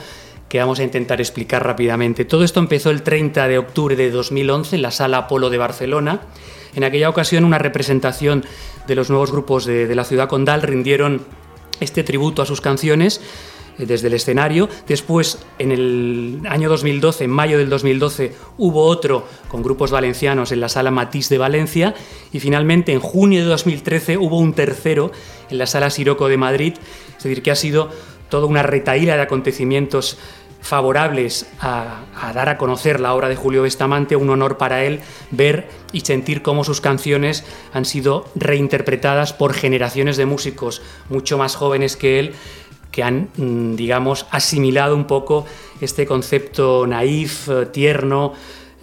que 0.49 0.57
vamos 0.57 0.79
a 0.79 0.83
intentar 0.83 1.21
explicar 1.21 1.63
rápidamente. 1.63 2.25
Todo 2.25 2.43
esto 2.43 2.59
empezó 2.59 2.89
el 2.89 3.03
30 3.03 3.47
de 3.47 3.59
octubre 3.59 3.95
de 3.95 4.09
2011 4.09 4.77
en 4.77 4.81
la 4.81 4.89
Sala 4.89 5.19
Apolo 5.19 5.51
de 5.51 5.59
Barcelona. 5.59 6.21
En 6.73 6.83
aquella 6.83 7.07
ocasión 7.07 7.45
una 7.45 7.59
representación 7.59 8.43
de 8.87 8.95
los 8.95 9.11
nuevos 9.11 9.31
grupos 9.31 9.65
de, 9.65 9.85
de 9.85 9.93
la 9.93 10.03
ciudad 10.03 10.27
condal 10.27 10.63
rindieron 10.63 11.21
este 11.81 12.03
tributo 12.03 12.41
a 12.41 12.47
sus 12.47 12.61
canciones 12.61 13.21
desde 13.77 14.07
el 14.07 14.13
escenario. 14.13 14.69
Después, 14.87 15.39
en 15.59 15.71
el 15.71 16.41
año 16.49 16.69
2012, 16.69 17.25
en 17.25 17.29
mayo 17.29 17.57
del 17.57 17.69
2012, 17.69 18.33
hubo 18.57 18.85
otro 18.85 19.25
con 19.47 19.63
grupos 19.63 19.91
valencianos 19.91 20.51
en 20.51 20.59
la 20.59 20.69
sala 20.69 20.91
Matisse 20.91 21.29
de 21.29 21.37
Valencia. 21.37 21.95
Y 22.31 22.39
finalmente, 22.39 22.91
en 22.93 22.99
junio 22.99 23.39
de 23.39 23.45
2013, 23.45 24.17
hubo 24.17 24.37
un 24.37 24.53
tercero 24.53 25.11
en 25.49 25.57
la 25.57 25.65
sala 25.65 25.89
Siroco 25.89 26.27
de 26.27 26.37
Madrid. 26.37 26.73
Es 27.17 27.23
decir, 27.23 27.41
que 27.41 27.51
ha 27.51 27.55
sido 27.55 27.89
toda 28.29 28.45
una 28.45 28.63
retaíla 28.63 29.15
de 29.15 29.21
acontecimientos 29.21 30.17
favorables 30.61 31.47
a, 31.59 32.03
dar 32.33 32.49
a 32.49 32.57
conocer 32.57 32.99
la 32.99 33.13
obra 33.13 33.29
de 33.29 33.35
Julio 33.35 33.63
Bestamante, 33.63 34.15
un 34.15 34.29
honor 34.29 34.57
para 34.57 34.83
él 34.83 35.01
ver 35.31 35.67
y 35.91 36.01
sentir 36.01 36.41
cómo 36.41 36.63
sus 36.63 36.81
canciones 36.81 37.43
han 37.73 37.85
sido 37.85 38.25
reinterpretadas 38.35 39.33
por 39.33 39.53
generaciones 39.53 40.17
de 40.17 40.27
músicos 40.27 40.81
mucho 41.09 41.37
más 41.37 41.55
jóvenes 41.55 41.97
que 41.97 42.19
él, 42.19 42.33
que 42.91 43.03
han, 43.03 43.29
mm, 43.35 43.75
digamos, 43.75 44.27
asimilado 44.29 44.95
un 44.95 45.05
poco 45.05 45.45
este 45.79 46.05
concepto 46.05 46.85
naif, 46.85 47.49
eh, 47.49 47.65
tierno, 47.67 48.33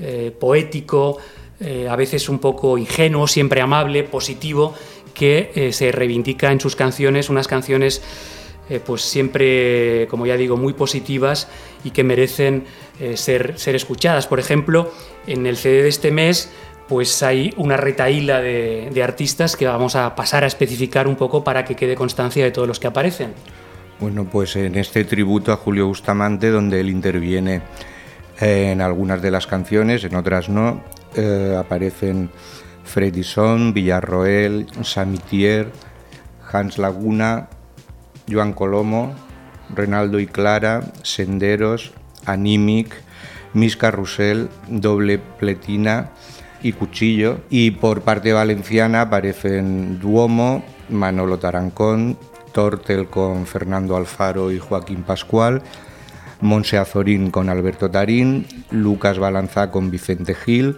eh, 0.00 0.32
poético, 0.38 1.18
eh, 1.60 1.86
a 1.88 1.96
veces 1.96 2.28
un 2.28 2.38
poco 2.38 2.78
ingenuo, 2.78 3.26
siempre 3.26 3.60
amable, 3.60 4.04
positivo, 4.04 4.74
que 5.14 5.70
se 5.72 5.90
reivindica 5.90 6.52
en 6.52 6.60
sus 6.60 6.76
canciones, 6.76 7.28
unas 7.28 7.48
canciones 7.48 8.00
pues 8.86 9.02
siempre, 9.02 10.06
como 10.08 10.26
ya 10.26 10.36
digo, 10.36 10.56
muy 10.56 10.74
positivas 10.74 11.48
y 11.82 11.90
que 11.90 12.04
merecen 12.04 12.66
ser, 13.14 13.58
ser 13.58 13.74
escuchadas. 13.74 14.28
Por 14.28 14.38
ejemplo, 14.38 14.92
en 15.26 15.46
el 15.48 15.56
CD 15.56 15.82
de 15.82 15.88
este 15.88 16.12
mes 16.12 16.52
pues 16.86 17.20
hay 17.24 17.52
una 17.56 17.76
retaíla 17.76 18.40
de 18.40 19.02
artistas 19.02 19.56
que 19.56 19.66
vamos 19.66 19.96
a 19.96 20.14
pasar 20.14 20.44
a 20.44 20.46
especificar 20.46 21.08
un 21.08 21.16
poco 21.16 21.42
para 21.42 21.64
que 21.64 21.74
quede 21.74 21.96
constancia 21.96 22.44
de 22.44 22.52
todos 22.52 22.68
los 22.68 22.78
que 22.78 22.86
aparecen. 22.86 23.34
Bueno, 24.00 24.26
pues 24.30 24.54
en 24.54 24.76
este 24.76 25.04
tributo 25.04 25.52
a 25.52 25.56
Julio 25.56 25.88
Bustamante, 25.88 26.50
donde 26.50 26.78
él 26.78 26.88
interviene 26.88 27.62
eh, 28.40 28.70
en 28.70 28.80
algunas 28.80 29.20
de 29.20 29.32
las 29.32 29.48
canciones, 29.48 30.04
en 30.04 30.14
otras 30.14 30.48
no, 30.48 30.84
eh, 31.16 31.56
aparecen 31.58 32.30
Freddy 32.84 33.24
Son, 33.24 33.74
Villarroel, 33.74 34.68
Samitier, 34.82 35.72
Hans 36.52 36.78
Laguna, 36.78 37.48
Joan 38.30 38.52
Colomo, 38.52 39.14
Renaldo 39.74 40.20
y 40.20 40.28
Clara, 40.28 40.92
Senderos, 41.02 41.92
Animic, 42.24 42.94
Miss 43.52 43.76
Carrusel, 43.76 44.48
Doble 44.68 45.18
Pletina 45.18 46.10
y 46.62 46.72
Cuchillo. 46.72 47.40
Y 47.50 47.72
por 47.72 48.02
parte 48.02 48.32
valenciana 48.32 49.00
aparecen 49.00 49.98
Duomo, 49.98 50.62
Manolo 50.88 51.40
Tarancón, 51.40 52.16
Tortel 52.59 53.07
con 53.07 53.47
Fernando 53.47 53.97
Alfaro 53.97 54.51
y 54.51 54.59
Joaquín 54.59 55.05
Pascual, 55.05 55.62
Monse 56.40 56.77
Azorín 56.77 57.31
con 57.31 57.51
Alberto 57.51 57.88
Tarín, 57.88 58.49
Lucas 58.73 59.21
Balanzá 59.21 59.71
con 59.71 59.92
Vicente 59.92 60.35
Gil, 60.35 60.77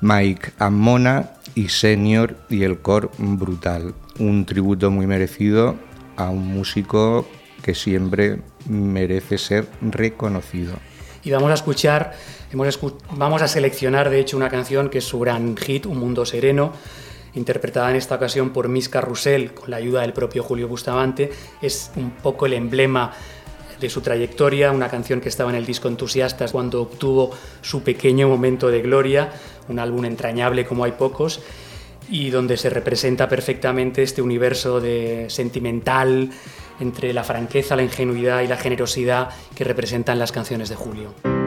Mike 0.00 0.52
Ammona 0.60 1.30
y 1.56 1.70
Senior 1.70 2.36
y 2.48 2.62
el 2.62 2.78
Cor 2.78 3.10
Brutal. 3.18 3.94
Un 4.20 4.46
tributo 4.46 4.92
muy 4.92 5.08
merecido 5.08 5.74
a 6.16 6.30
un 6.30 6.46
músico 6.54 7.26
que 7.64 7.74
siempre 7.74 8.38
merece 8.68 9.38
ser 9.38 9.66
reconocido. 9.80 10.74
Y 11.24 11.32
vamos 11.32 11.50
a 11.50 11.54
escuchar, 11.54 12.12
vamos 13.16 13.42
a 13.42 13.48
seleccionar 13.48 14.08
de 14.08 14.20
hecho 14.20 14.36
una 14.36 14.50
canción 14.50 14.88
que 14.88 14.98
es 14.98 15.04
su 15.04 15.18
gran 15.18 15.56
hit, 15.56 15.84
Un 15.86 15.98
Mundo 15.98 16.24
Sereno, 16.24 16.74
interpretada 17.34 17.90
en 17.90 17.96
esta 17.96 18.16
ocasión 18.16 18.50
por 18.50 18.68
Miss 18.68 18.88
Carrusel 18.88 19.52
con 19.54 19.70
la 19.70 19.76
ayuda 19.76 20.02
del 20.02 20.12
propio 20.12 20.42
Julio 20.42 20.68
Bustamante. 20.68 21.30
Es 21.62 21.90
un 21.96 22.10
poco 22.10 22.46
el 22.46 22.54
emblema 22.54 23.12
de 23.80 23.90
su 23.90 24.00
trayectoria, 24.00 24.72
una 24.72 24.88
canción 24.88 25.20
que 25.20 25.28
estaba 25.28 25.50
en 25.50 25.56
el 25.56 25.66
disco 25.66 25.88
Entusiastas 25.88 26.52
cuando 26.52 26.82
obtuvo 26.82 27.30
su 27.62 27.82
pequeño 27.82 28.28
momento 28.28 28.68
de 28.68 28.82
gloria, 28.82 29.30
un 29.68 29.78
álbum 29.78 30.04
entrañable 30.04 30.64
como 30.64 30.84
hay 30.84 30.92
pocos 30.92 31.40
y 32.10 32.30
donde 32.30 32.56
se 32.56 32.70
representa 32.70 33.28
perfectamente 33.28 34.02
este 34.02 34.22
universo 34.22 34.80
de 34.80 35.26
sentimental 35.28 36.30
entre 36.80 37.12
la 37.12 37.24
franqueza, 37.24 37.76
la 37.76 37.82
ingenuidad 37.82 38.42
y 38.42 38.46
la 38.46 38.56
generosidad 38.56 39.30
que 39.54 39.64
representan 39.64 40.18
las 40.18 40.32
canciones 40.32 40.68
de 40.68 40.76
Julio. 40.76 41.37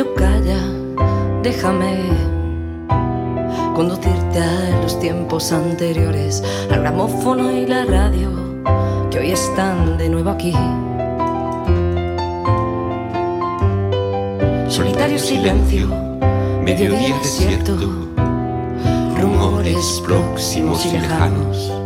Tú 0.00 0.14
calla, 0.14 0.56
déjame 1.42 1.98
conducirte 3.74 4.38
a 4.40 4.80
los 4.80 4.98
tiempos 4.98 5.52
anteriores, 5.52 6.42
al 6.70 6.80
gramófono 6.80 7.52
y 7.52 7.66
la 7.66 7.84
radio, 7.84 8.30
que 9.10 9.18
hoy 9.18 9.32
están 9.32 9.98
de 9.98 10.08
nuevo 10.08 10.30
aquí. 10.30 10.54
Solitario 14.68 15.18
silencio, 15.18 15.88
mediodía 16.62 17.18
desierto, 17.18 17.76
rumores 19.20 20.02
próximos 20.06 20.86
y 20.86 20.92
lejanos. 20.92 21.79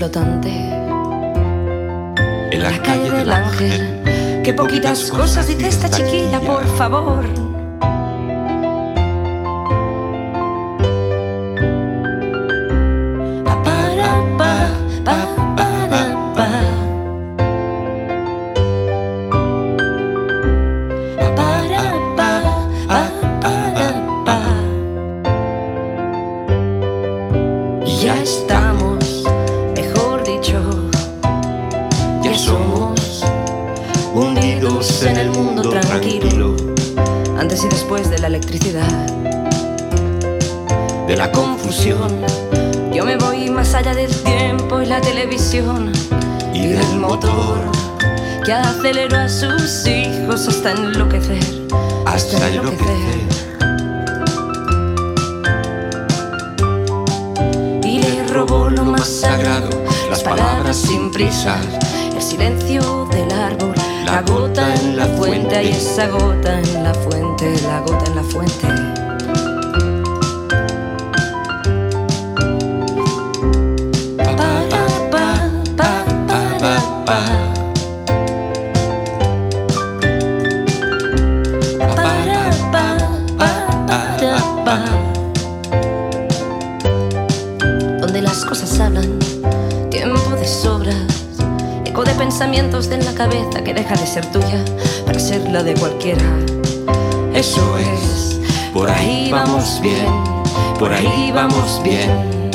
Flotante. 0.00 0.48
En 2.52 2.62
la 2.62 2.82
calle 2.82 3.10
del 3.10 3.30
ángel. 3.30 4.00
Qué 4.42 4.54
poquitas 4.54 5.10
cosas 5.10 5.46
dice 5.46 5.68
esta 5.68 5.90
chiquilla, 5.90 6.40
por 6.40 6.64
favor. 6.78 7.49
Cosas 88.50 88.80
hablan, 88.80 89.16
tiempo 89.90 90.34
de 90.34 90.44
sobras, 90.44 90.96
eco 91.84 92.02
de 92.02 92.12
pensamientos 92.14 92.90
en 92.90 93.04
la 93.04 93.14
cabeza 93.14 93.62
que 93.62 93.72
deja 93.72 93.94
de 93.94 94.04
ser 94.04 94.26
tuya 94.32 94.64
para 95.06 95.20
ser 95.20 95.48
la 95.50 95.62
de 95.62 95.74
cualquiera. 95.74 96.24
Eso 97.32 97.78
es, 97.78 98.40
por 98.74 98.90
ahí 98.90 99.28
vamos 99.30 99.80
bien, 99.80 100.04
por 100.80 100.92
ahí 100.92 101.30
vamos 101.32 101.80
bien. 101.84 102.50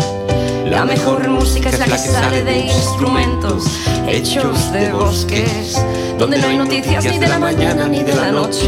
La 0.69 0.83
mejor 0.83 1.29
música 1.29 1.69
es 1.69 1.79
la 1.79 1.85
que 1.85 1.97
sale 1.97 2.43
de 2.43 2.57
instrumentos 2.65 3.63
hechos 4.05 4.73
de 4.73 4.91
bosques, 4.91 5.81
donde 6.19 6.39
no 6.39 6.47
hay 6.47 6.57
noticias 6.57 7.05
ni 7.05 7.19
de 7.19 7.27
la 7.27 7.39
mañana 7.39 7.87
ni 7.87 8.03
de 8.03 8.15
la 8.15 8.31
noche, 8.31 8.67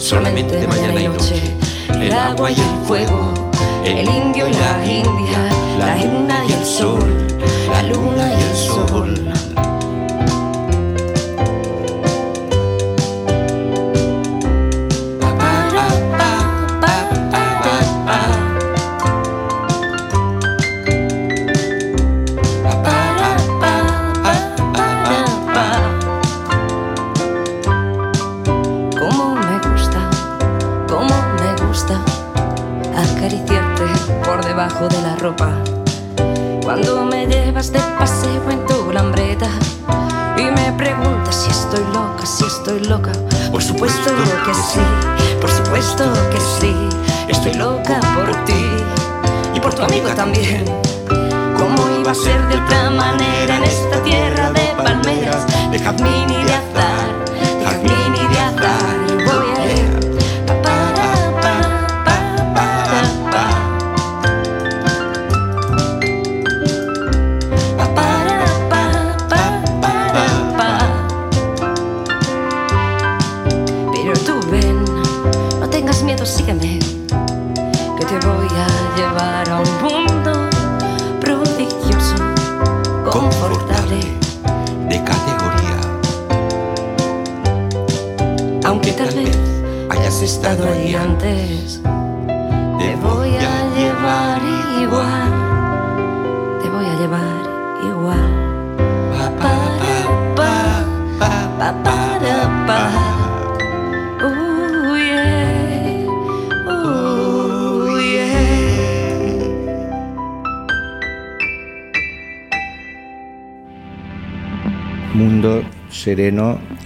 solamente 0.00 0.56
de 0.56 0.66
mañana 0.66 1.00
y 1.00 1.06
noche. 1.06 1.40
El 1.92 2.12
agua 2.12 2.50
y 2.50 2.54
el 2.54 2.86
fuego, 2.88 3.32
el 3.84 4.08
indio 4.08 4.48
y 4.48 4.52
la 4.52 4.84
india, 4.84 5.55
la 5.78 5.96
luna 5.96 6.44
y 6.48 6.52
el 6.52 6.64
sol, 6.64 7.26
la 7.70 7.82
luna 7.82 8.32
y 8.32 8.42
el 8.42 8.56
sol. 8.56 9.65
Sí, 44.62 44.80
por 45.40 45.50
supuesto 45.50 46.12
que 46.30 46.40
sí. 46.60 46.74
Estoy 47.28 47.54
loca 47.54 48.00
por 48.14 48.44
ti 48.44 48.64
y 49.54 49.60
por 49.60 49.74
tu 49.74 49.82
amigo 49.82 50.08
también. 50.10 50.64
¿Cómo 51.56 51.98
iba 52.00 52.10
a 52.10 52.14
ser 52.14 52.40
de 52.48 52.56
otra 52.56 52.90
manera 52.90 53.56
en 53.56 53.64
esta 53.64 53.85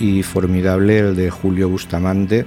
y 0.00 0.22
formidable 0.22 0.98
el 0.98 1.14
de 1.14 1.30
Julio 1.30 1.68
Bustamante 1.68 2.46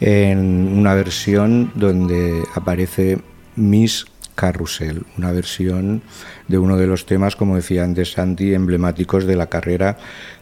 en 0.00 0.76
una 0.76 0.94
versión 0.94 1.70
donde 1.74 2.42
aparece 2.54 3.20
Miss 3.56 4.06
Carrusel, 4.34 5.04
una 5.16 5.32
versión 5.32 6.02
de 6.48 6.58
uno 6.58 6.76
de 6.76 6.86
los 6.86 7.06
temas, 7.06 7.36
como 7.36 7.56
decía 7.56 7.84
antes 7.84 8.12
Santi, 8.12 8.52
emblemáticos 8.52 9.24
de 9.24 9.36
la 9.36 9.46
carrera 9.46 9.96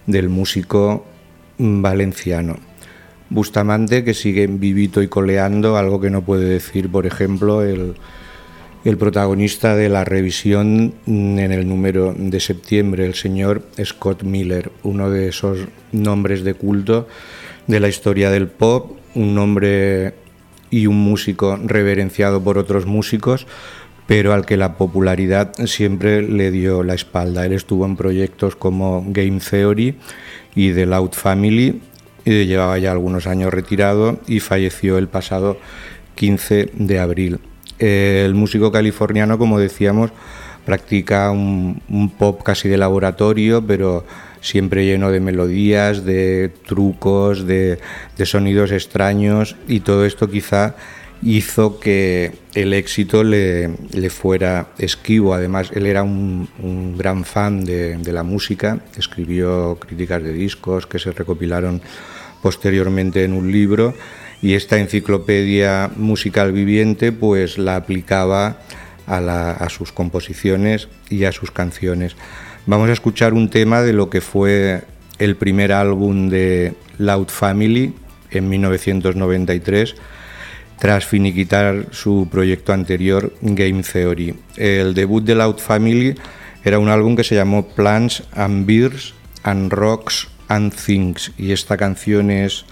del 0.06 0.30
músico 0.30 1.06
valenciano. 1.58 2.56
Bustamante 3.28 4.02
que 4.02 4.14
sigue 4.14 4.46
vivito 4.46 5.02
y 5.02 5.08
coleando, 5.08 5.76
algo 5.76 6.00
que 6.00 6.10
no 6.10 6.22
puede 6.22 6.46
decir, 6.46 6.90
por 6.90 7.06
ejemplo, 7.06 7.62
el, 7.62 7.94
el 8.84 8.96
protagonista 8.96 9.76
de 9.76 9.88
la 9.88 10.04
revisión 10.04 10.94
en 11.06 11.38
el 11.38 11.68
número 11.68 12.14
de 12.16 12.40
septiembre, 12.40 13.06
el 13.06 13.14
señor 13.14 13.62
Scott 13.82 14.24
Miller, 14.24 14.72
uno 14.82 15.10
de 15.10 15.28
esos 15.28 15.58
nombres 15.92 16.42
de 16.42 16.54
culto 16.54 17.06
de 17.66 17.78
la 17.78 17.88
historia 17.88 18.30
del 18.30 18.48
pop, 18.48 18.98
un 19.14 19.34
nombre 19.34 20.14
y 20.70 20.86
un 20.86 20.96
músico 20.96 21.56
reverenciado 21.62 22.42
por 22.42 22.58
otros 22.58 22.86
músicos, 22.86 23.46
pero 24.06 24.32
al 24.32 24.46
que 24.46 24.56
la 24.56 24.76
popularidad 24.76 25.52
siempre 25.66 26.22
le 26.22 26.50
dio 26.50 26.82
la 26.82 26.94
espalda. 26.94 27.46
Él 27.46 27.52
estuvo 27.52 27.86
en 27.86 27.96
proyectos 27.96 28.56
como 28.56 29.04
Game 29.08 29.38
Theory 29.38 29.96
y 30.56 30.72
The 30.72 30.86
Loud 30.86 31.12
Family, 31.12 31.80
y 32.24 32.46
llevaba 32.46 32.78
ya 32.78 32.92
algunos 32.92 33.26
años 33.26 33.52
retirado 33.52 34.18
y 34.26 34.40
falleció 34.40 34.98
el 34.98 35.08
pasado 35.08 35.58
15 36.14 36.70
de 36.74 36.98
abril. 36.98 37.38
Eh, 37.84 38.22
el 38.24 38.34
músico 38.34 38.70
californiano, 38.70 39.38
como 39.38 39.58
decíamos, 39.58 40.12
practica 40.64 41.32
un, 41.32 42.12
pop 42.16 42.40
casi 42.44 42.68
de 42.68 42.78
laboratorio, 42.78 43.66
pero 43.66 44.06
siempre 44.40 44.86
lleno 44.86 45.10
de 45.10 45.18
melodías, 45.18 46.04
de 46.04 46.52
trucos, 46.64 47.44
de, 47.44 47.80
sonidos 48.22 48.70
extraños 48.70 49.56
y 49.66 49.80
todo 49.80 50.06
esto 50.06 50.30
quizá 50.30 50.76
hizo 51.24 51.80
que 51.80 52.30
el 52.54 52.72
éxito 52.72 53.24
le, 53.24 53.76
fuera 54.10 54.68
esquivo. 54.78 55.34
Además, 55.34 55.72
él 55.74 55.86
era 55.86 56.04
un, 56.04 56.48
un 56.62 56.96
gran 56.96 57.24
fan 57.24 57.64
de, 57.64 57.96
de, 57.96 58.12
la 58.12 58.22
música, 58.22 58.78
escribió 58.96 59.76
críticas 59.80 60.22
de 60.22 60.32
discos 60.32 60.86
que 60.86 61.00
se 61.00 61.10
recopilaron 61.10 61.82
posteriormente 62.42 63.24
en 63.24 63.32
un 63.32 63.50
libro 63.50 63.92
y 64.42 64.54
esta 64.54 64.78
enciclopedia 64.78 65.90
musical 65.96 66.52
viviente 66.52 67.12
pues 67.12 67.56
la 67.56 67.76
aplicaba 67.76 68.58
a, 69.06 69.50
a, 69.52 69.68
sus 69.68 69.92
composiciones 69.92 70.88
y 71.08 71.24
a 71.24 71.32
sus 71.32 71.50
canciones. 71.50 72.16
Vamos 72.66 72.90
a 72.90 72.92
escuchar 72.92 73.34
un 73.34 73.48
tema 73.48 73.82
de 73.82 73.92
lo 73.92 74.10
que 74.10 74.20
fue 74.20 74.82
el 75.18 75.36
primer 75.36 75.72
álbum 75.72 76.28
de 76.28 76.74
Loud 76.98 77.28
Family 77.28 77.94
en 78.30 78.48
1993 78.48 79.94
tras 80.78 81.06
finiquitar 81.06 81.86
su 81.92 82.26
proyecto 82.28 82.72
anterior 82.72 83.32
Game 83.40 83.84
Theory. 83.84 84.34
El 84.56 84.94
debut 84.94 85.22
de 85.24 85.36
Loud 85.36 85.58
Family 85.58 86.16
era 86.64 86.80
un 86.80 86.88
álbum 86.88 87.14
que 87.14 87.22
se 87.22 87.36
llamó 87.36 87.68
Plants 87.68 88.24
and 88.32 88.66
Beers 88.66 89.14
and 89.44 89.72
Rocks 89.72 90.28
and 90.48 90.74
Things 90.74 91.30
y 91.38 91.52
esta 91.52 91.76
canción 91.76 92.32
es 92.32 92.64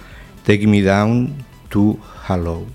Take 0.44 0.66
Me 0.66 0.82
Down 0.82 1.49
to 1.70 1.98
Hello. 2.26 2.66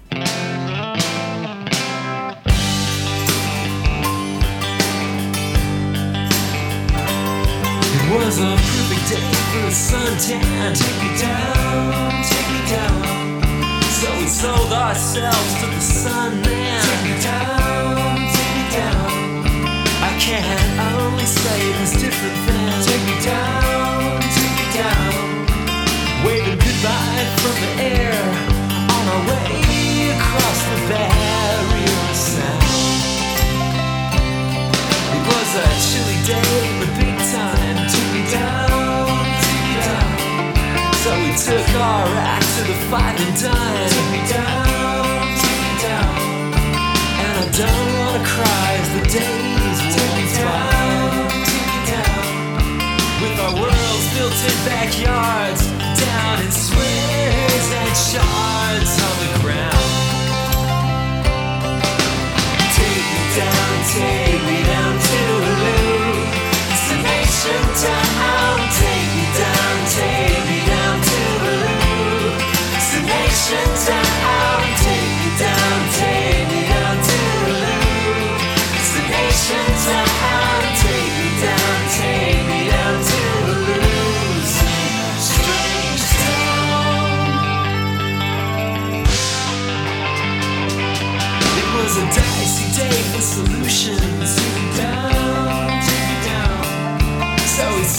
It 7.91 8.03
was 8.11 8.39
a 8.39 8.55
perfect 8.55 9.05
day 9.11 9.31
for 9.51 9.67
a 9.67 9.71
suntan. 9.71 10.71
Take 10.75 10.99
me 11.03 11.11
down, 11.19 12.23
take 12.23 12.49
me 12.55 12.61
down. 12.71 13.03
So 13.99 14.07
we 14.17 14.27
sold 14.27 14.71
ourselves 14.71 15.53
to 15.59 15.65
the 15.67 15.81
sun 15.81 16.41
man. 16.41 16.81
Take 16.83 17.03
me 17.03 17.15
down, 17.21 18.15
take 18.35 18.53
me 18.57 18.65
down. 18.79 19.09
I 20.03 20.11
can't 20.19 20.79
only 20.95 21.25
say 21.25 21.59
there's 21.73 21.93
different 22.01 22.44
act 42.93 43.39
to 43.39 44.54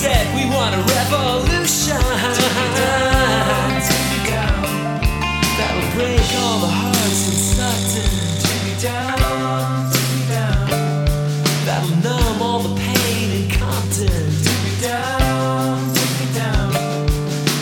said 0.07 0.27
we 0.39 0.45
want 0.55 0.73
a 0.75 0.83
revolution. 0.97 1.99
Take 2.39 2.55
me 2.59 2.69
down, 2.79 3.69
take 3.89 4.07
me 4.13 4.21
down. 4.31 4.63
That'll 5.59 5.89
break 5.97 6.27
all 6.43 6.59
the 6.67 6.73
hearts 6.81 7.23
in 7.31 7.37
Sutton. 7.55 8.11
Take 8.47 8.63
me 8.69 8.75
down, 8.89 9.91
take 9.95 10.11
me 10.15 10.23
down. 10.31 10.67
That'll 11.67 11.97
numb 12.07 12.39
all 12.47 12.61
the 12.69 12.75
pain 12.79 13.29
in 13.39 13.47
Compton. 13.59 14.27
Take 14.47 14.63
me 14.67 14.75
down, 14.79 15.75
take 15.99 16.15
me 16.21 16.29
down. 16.39 16.71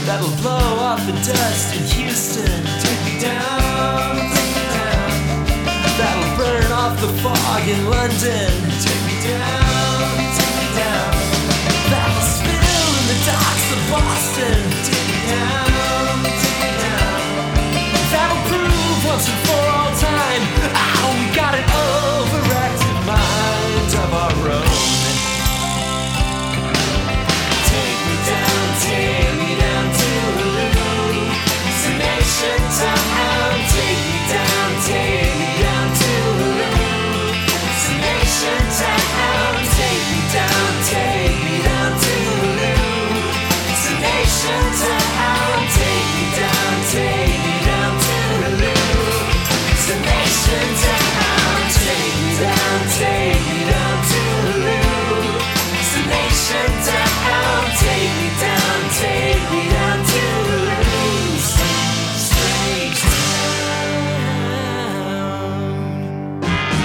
That'll 0.07 0.37
blow 0.43 0.69
off 0.89 1.01
the 1.09 1.17
dust 1.25 1.69
in 1.77 1.83
Houston. 1.97 2.61
Take 2.85 3.03
me 3.09 3.15
down, 3.25 4.21
take 4.37 4.53
me 4.57 4.65
down. 4.77 5.13
That'll 5.99 6.31
burn 6.37 6.71
off 6.83 6.95
the 7.01 7.11
fog 7.23 7.65
in 7.75 7.81
London. 7.89 8.74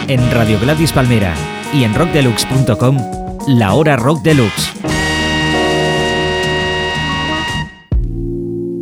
En 0.10 0.32
Radio 0.32 0.60
Gladys 0.60 0.92
Palmera 0.92 1.36
y 1.72 1.84
en 1.84 1.94
rockdeluxe.com, 1.94 2.98
La 3.48 3.76
Hora 3.76 3.96
Rock 3.96 4.24
Deluxe. 4.24 4.74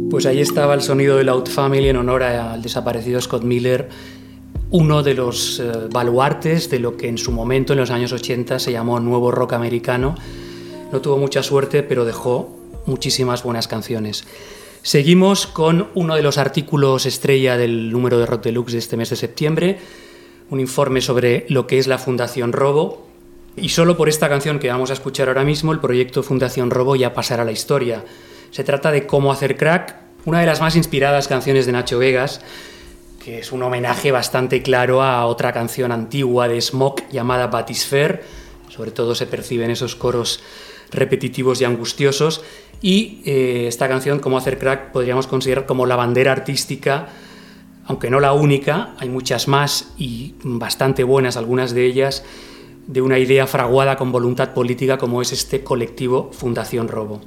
Pues 0.09 0.25
ahí 0.25 0.39
estaba 0.39 0.73
el 0.73 0.81
sonido 0.81 1.17
de 1.17 1.25
Loud 1.25 1.49
Family 1.49 1.89
en 1.89 1.97
honor 1.97 2.23
al 2.23 2.61
desaparecido 2.61 3.19
Scott 3.19 3.43
Miller, 3.43 3.89
uno 4.71 5.03
de 5.03 5.15
los 5.15 5.59
eh, 5.59 5.69
baluartes 5.91 6.69
de 6.69 6.79
lo 6.79 6.95
que 6.95 7.09
en 7.09 7.17
su 7.17 7.33
momento, 7.33 7.73
en 7.73 7.79
los 7.79 7.91
años 7.91 8.13
80, 8.13 8.57
se 8.59 8.71
llamó 8.71 9.01
nuevo 9.01 9.29
rock 9.29 9.51
americano. 9.51 10.15
No 10.93 11.01
tuvo 11.01 11.17
mucha 11.17 11.43
suerte, 11.43 11.83
pero 11.83 12.05
dejó 12.05 12.57
muchísimas 12.85 13.43
buenas 13.43 13.67
canciones. 13.67 14.23
Seguimos 14.81 15.45
con 15.45 15.89
uno 15.93 16.15
de 16.15 16.21
los 16.21 16.37
artículos 16.37 17.05
estrella 17.05 17.57
del 17.57 17.91
número 17.91 18.17
de 18.17 18.25
Rock 18.25 18.45
Deluxe 18.45 18.71
de 18.71 18.79
este 18.79 18.95
mes 18.95 19.09
de 19.09 19.17
septiembre, 19.17 19.79
un 20.49 20.59
informe 20.59 21.01
sobre 21.01 21.45
lo 21.49 21.67
que 21.67 21.77
es 21.77 21.87
la 21.87 21.97
Fundación 21.97 22.53
Robo. 22.53 23.07
Y 23.55 23.69
solo 23.69 23.97
por 23.97 24.07
esta 24.07 24.29
canción 24.29 24.59
que 24.59 24.69
vamos 24.69 24.89
a 24.89 24.93
escuchar 24.93 25.27
ahora 25.27 25.43
mismo, 25.43 25.71
el 25.71 25.79
proyecto 25.79 26.23
Fundación 26.23 26.69
Robo 26.69 26.95
ya 26.95 27.13
pasará 27.13 27.43
a 27.43 27.45
la 27.45 27.51
historia. 27.51 28.03
Se 28.51 28.63
trata 28.63 28.91
de 28.91 29.07
Cómo 29.07 29.31
hacer 29.31 29.57
crack, 29.57 29.95
una 30.25 30.39
de 30.39 30.45
las 30.45 30.61
más 30.61 30.75
inspiradas 30.75 31.27
canciones 31.27 31.65
de 31.65 31.71
Nacho 31.71 31.99
Vegas, 31.99 32.41
que 33.23 33.39
es 33.39 33.51
un 33.51 33.63
homenaje 33.63 34.11
bastante 34.11 34.61
claro 34.61 35.01
a 35.01 35.25
otra 35.25 35.51
canción 35.51 35.91
antigua 35.91 36.47
de 36.47 36.61
Smoke 36.61 37.03
llamada 37.11 37.47
Batisfer. 37.47 38.23
Sobre 38.69 38.91
todo 38.91 39.15
se 39.15 39.25
perciben 39.25 39.71
esos 39.71 39.95
coros 39.95 40.41
repetitivos 40.91 41.59
y 41.61 41.65
angustiosos. 41.65 42.43
Y 42.81 43.21
eh, 43.25 43.65
esta 43.67 43.87
canción, 43.87 44.19
Cómo 44.19 44.37
hacer 44.37 44.59
crack, 44.59 44.91
podríamos 44.91 45.27
considerar 45.27 45.65
como 45.65 45.85
la 45.85 45.95
bandera 45.95 46.31
artística, 46.31 47.09
aunque 47.87 48.09
no 48.09 48.19
la 48.19 48.33
única, 48.33 48.91
hay 48.99 49.09
muchas 49.09 49.47
más 49.47 49.93
y 49.97 50.35
bastante 50.43 51.03
buenas 51.03 51.37
algunas 51.37 51.73
de 51.73 51.85
ellas, 51.85 52.23
de 52.85 53.01
una 53.01 53.17
idea 53.17 53.47
fraguada 53.47 53.95
con 53.95 54.11
voluntad 54.11 54.53
política 54.53 54.97
como 54.97 55.21
es 55.21 55.31
este 55.31 55.63
colectivo 55.63 56.29
Fundación 56.33 56.87
Robo. 56.87 57.21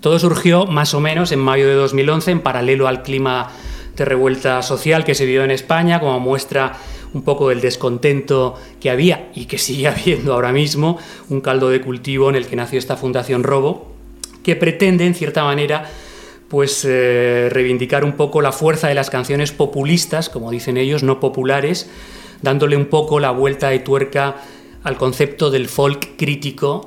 Todo 0.00 0.18
surgió 0.18 0.66
más 0.66 0.94
o 0.94 1.00
menos 1.00 1.32
en 1.32 1.40
mayo 1.40 1.66
de 1.66 1.74
2011, 1.74 2.30
en 2.30 2.40
paralelo 2.40 2.86
al 2.86 3.02
clima 3.02 3.50
de 3.96 4.04
revuelta 4.04 4.62
social 4.62 5.04
que 5.04 5.16
se 5.16 5.26
vivió 5.26 5.42
en 5.42 5.50
España, 5.50 5.98
como 5.98 6.20
muestra 6.20 6.76
un 7.14 7.22
poco 7.22 7.48
del 7.48 7.60
descontento 7.60 8.54
que 8.80 8.90
había 8.90 9.30
y 9.34 9.46
que 9.46 9.58
sigue 9.58 9.88
habiendo 9.88 10.34
ahora 10.34 10.52
mismo, 10.52 10.98
un 11.28 11.40
caldo 11.40 11.68
de 11.70 11.80
cultivo 11.80 12.28
en 12.28 12.36
el 12.36 12.46
que 12.46 12.54
nació 12.54 12.78
esta 12.78 12.96
Fundación 12.96 13.42
Robo, 13.42 13.92
que 14.44 14.54
pretende, 14.54 15.04
en 15.04 15.14
cierta 15.14 15.42
manera, 15.42 15.90
pues 16.48 16.84
eh, 16.88 17.48
reivindicar 17.50 18.04
un 18.04 18.12
poco 18.12 18.40
la 18.40 18.52
fuerza 18.52 18.88
de 18.88 18.94
las 18.94 19.10
canciones 19.10 19.52
populistas, 19.52 20.28
como 20.30 20.50
dicen 20.50 20.76
ellos, 20.76 21.02
no 21.02 21.20
populares, 21.20 21.90
dándole 22.42 22.76
un 22.76 22.86
poco 22.86 23.20
la 23.20 23.30
vuelta 23.30 23.68
de 23.68 23.80
tuerca 23.80 24.36
al 24.82 24.96
concepto 24.96 25.50
del 25.50 25.68
folk 25.68 26.16
crítico 26.16 26.86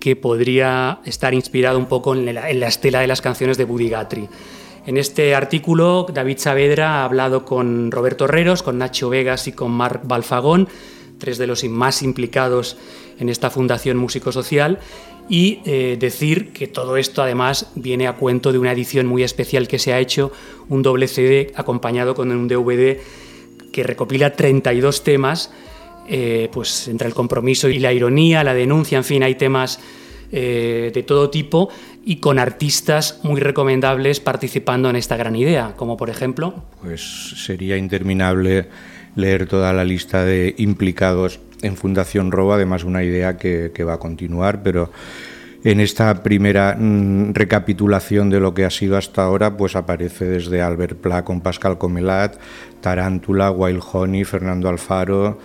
que 0.00 0.16
podría 0.16 1.00
estar 1.04 1.34
inspirado 1.34 1.78
un 1.78 1.86
poco 1.86 2.14
en 2.14 2.34
la, 2.34 2.50
estela 2.50 3.00
de 3.00 3.06
las 3.06 3.20
canciones 3.20 3.56
de 3.58 3.64
Buddy 3.64 3.90
Guthrie. 3.90 4.28
En 4.84 4.96
este 4.96 5.34
artículo, 5.36 6.06
David 6.12 6.38
Saavedra 6.38 7.00
ha 7.00 7.04
hablado 7.04 7.44
con 7.44 7.92
Roberto 7.92 8.24
Herreros, 8.24 8.64
con 8.64 8.78
Nacho 8.78 9.10
Vegas 9.10 9.46
y 9.46 9.52
con 9.52 9.70
Marc 9.70 10.00
Balfagón, 10.02 10.68
tres 11.18 11.38
de 11.38 11.46
los 11.46 11.62
más 11.64 12.02
implicados 12.02 12.76
en 13.20 13.28
esta 13.28 13.48
fundación 13.48 13.96
músico-social, 13.96 14.80
Y 15.28 15.60
eh, 15.64 15.96
decir 15.98 16.52
que 16.52 16.66
todo 16.66 16.96
esto 16.96 17.22
además 17.22 17.70
viene 17.74 18.06
a 18.06 18.14
cuento 18.14 18.52
de 18.52 18.58
una 18.58 18.72
edición 18.72 19.06
muy 19.06 19.22
especial 19.22 19.68
que 19.68 19.78
se 19.78 19.92
ha 19.92 19.98
hecho, 19.98 20.32
un 20.68 20.82
doble 20.82 21.08
CD 21.08 21.52
acompañado 21.54 22.14
con 22.14 22.30
un 22.30 22.48
DVD 22.48 22.98
que 23.72 23.82
recopila 23.82 24.34
32 24.34 25.04
temas, 25.04 25.50
eh, 26.08 26.48
pues 26.52 26.88
entre 26.88 27.08
el 27.08 27.14
compromiso 27.14 27.68
y 27.68 27.78
la 27.78 27.92
ironía, 27.92 28.44
la 28.44 28.54
denuncia, 28.54 28.98
en 28.98 29.04
fin, 29.04 29.22
hay 29.22 29.36
temas 29.36 29.80
eh, 30.34 30.90
de 30.94 31.02
todo 31.02 31.30
tipo 31.30 31.68
y 32.04 32.16
con 32.16 32.38
artistas 32.38 33.20
muy 33.22 33.40
recomendables 33.40 34.18
participando 34.18 34.90
en 34.90 34.96
esta 34.96 35.16
gran 35.16 35.36
idea, 35.36 35.74
como 35.76 35.96
por 35.96 36.10
ejemplo... 36.10 36.64
Pues 36.80 37.34
sería 37.36 37.76
interminable 37.76 38.68
leer 39.14 39.46
toda 39.46 39.72
la 39.72 39.84
lista 39.84 40.24
de 40.24 40.54
implicados 40.58 41.40
en 41.62 41.76
Fundación 41.76 42.30
Robo, 42.32 42.52
además 42.52 42.84
una 42.84 43.02
idea 43.02 43.36
que, 43.36 43.84
va 43.84 43.94
a 43.94 43.98
continuar, 43.98 44.62
pero 44.62 44.90
en 45.64 45.80
esta 45.80 46.22
primera 46.22 46.76
mm, 46.78 47.32
recapitulación 47.32 48.30
de 48.30 48.40
lo 48.40 48.52
que 48.52 48.64
ha 48.64 48.70
sido 48.70 48.96
hasta 48.96 49.22
ahora, 49.22 49.56
pues 49.56 49.76
aparece 49.76 50.24
desde 50.24 50.60
Albert 50.60 50.98
Pla 50.98 51.24
con 51.24 51.40
Pascal 51.40 51.78
Comelat, 51.78 52.36
Tarántula, 52.80 53.50
Wild 53.50 53.82
Honey, 53.92 54.24
Fernando 54.24 54.68
Alfaro, 54.68 55.38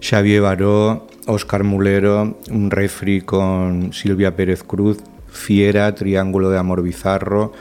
Xavier 0.00 0.42
Baró, 0.42 1.06
Óscar 1.26 1.64
Mulero, 1.64 2.38
un 2.50 2.70
refri 2.70 3.20
con 3.20 3.92
Silvia 3.92 4.34
Pérez 4.34 4.62
Cruz, 4.62 4.98
Fiera, 5.30 5.94
Triángulo 5.94 6.50
de 6.50 6.58
Amor 6.58 6.82
Bizarro, 6.82 7.52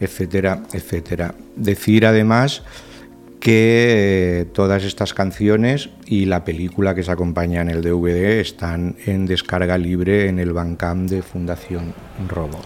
etcétera, 0.00 0.62
etcétera. 0.72 1.34
Decir 1.56 2.04
además 2.04 2.62
que 3.44 4.40
eh, 4.40 4.44
todas 4.46 4.84
estas 4.84 5.12
canciones 5.12 5.90
y 6.06 6.24
la 6.24 6.44
película 6.44 6.94
que 6.94 7.02
se 7.02 7.12
acompaña 7.12 7.60
en 7.60 7.68
el 7.68 7.82
DVD 7.82 8.40
están 8.40 8.96
en 9.04 9.26
descarga 9.26 9.76
libre 9.76 10.30
en 10.30 10.38
el 10.38 10.54
Bandcamp 10.54 11.10
de 11.10 11.20
Fundación 11.20 11.92
Robo. 12.26 12.58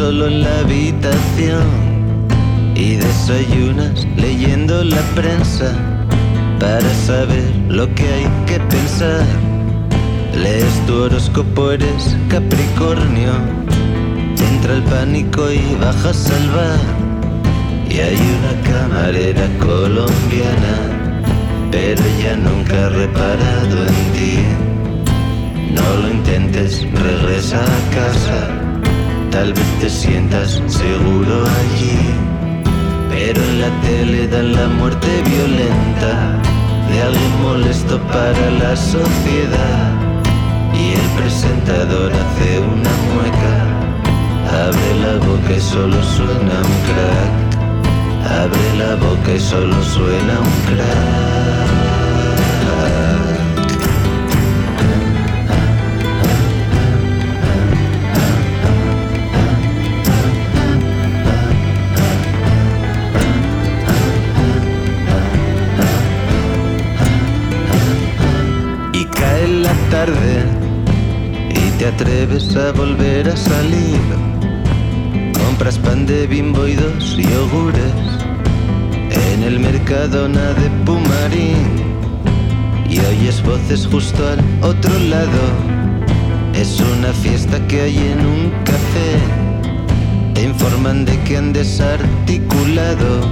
Solo 0.00 0.28
en 0.28 0.40
la 0.44 0.60
habitación 0.60 1.66
y 2.74 2.94
desayunas 2.94 4.06
leyendo 4.16 4.82
la 4.82 5.02
prensa 5.14 5.74
para 6.58 6.88
saber 7.06 7.44
lo 7.68 7.84
que 7.94 8.06
hay 8.14 8.26
que 8.46 8.58
pensar. 8.60 9.26
Lees 10.34 10.74
tu 10.86 11.02
horóscopo, 11.02 11.72
eres 11.72 12.16
Capricornio, 12.30 13.32
entra 14.50 14.72
el 14.76 14.82
pánico 14.84 15.52
y 15.52 15.76
bajas 15.78 16.30
al 16.30 16.48
bar. 16.48 16.80
Y 17.90 17.98
hay 18.00 18.20
una 18.38 18.54
camarera 18.70 19.46
colombiana, 19.58 20.76
pero 21.70 22.00
ella 22.12 22.36
nunca 22.36 22.86
ha 22.86 22.88
reparado 22.88 23.76
en 23.92 24.00
ti. 24.14 24.34
No 25.74 25.86
lo 26.00 26.08
intentes, 26.10 26.86
regresa 26.90 27.60
a 27.62 27.80
casa, 27.94 28.69
tal 29.30 29.52
vez 29.52 29.78
te 29.80 29.88
sientas 29.88 30.62
seguro 30.66 31.44
allí. 31.46 31.98
Pero 33.10 33.42
en 33.42 33.60
la 33.60 33.70
tele 33.80 34.26
dan 34.28 34.52
la 34.52 34.66
muerte 34.68 35.08
violenta 35.24 36.40
de 36.88 37.02
alguien 37.02 37.42
molesto 37.42 37.98
para 38.08 38.50
la 38.62 38.76
sociedad. 38.76 39.92
Y 40.74 40.92
el 40.94 41.08
presentador 41.18 42.12
hace 42.12 42.60
una 42.60 42.94
mueca, 43.12 43.54
abre 44.64 44.90
la 45.04 45.14
boca 45.26 45.52
y 45.56 45.60
solo 45.60 46.02
suena 46.02 46.54
un 46.70 46.78
crack. 46.88 47.32
Abre 48.42 48.68
la 48.78 48.94
boca 48.96 49.32
y 49.34 49.40
solo 49.40 49.82
suena 49.82 50.34
un 50.40 50.74
crack. 50.74 51.60
Cae 69.40 69.48
la 69.48 69.72
tarde 69.88 70.44
y 71.48 71.78
te 71.78 71.86
atreves 71.86 72.54
a 72.56 72.72
volver 72.72 73.26
a 73.26 73.36
salir. 73.36 74.00
Compras 75.32 75.78
pan 75.78 76.04
de 76.04 76.26
bimbo 76.26 76.66
y 76.66 76.74
dos 76.74 77.16
yogures 77.16 78.02
en 79.10 79.42
el 79.42 79.58
Mercadona 79.58 80.52
de 80.60 80.68
Pumarín 80.84 81.64
y 82.90 82.98
oyes 82.98 83.42
voces 83.42 83.88
justo 83.90 84.28
al 84.28 84.40
otro 84.62 84.92
lado. 85.08 85.42
Es 86.54 86.78
una 86.78 87.10
fiesta 87.14 87.66
que 87.66 87.80
hay 87.80 87.96
en 87.96 88.26
un 88.26 88.50
café. 88.64 89.12
Te 90.34 90.42
informan 90.42 91.06
de 91.06 91.18
que 91.20 91.38
han 91.38 91.54
desarticulado 91.54 93.22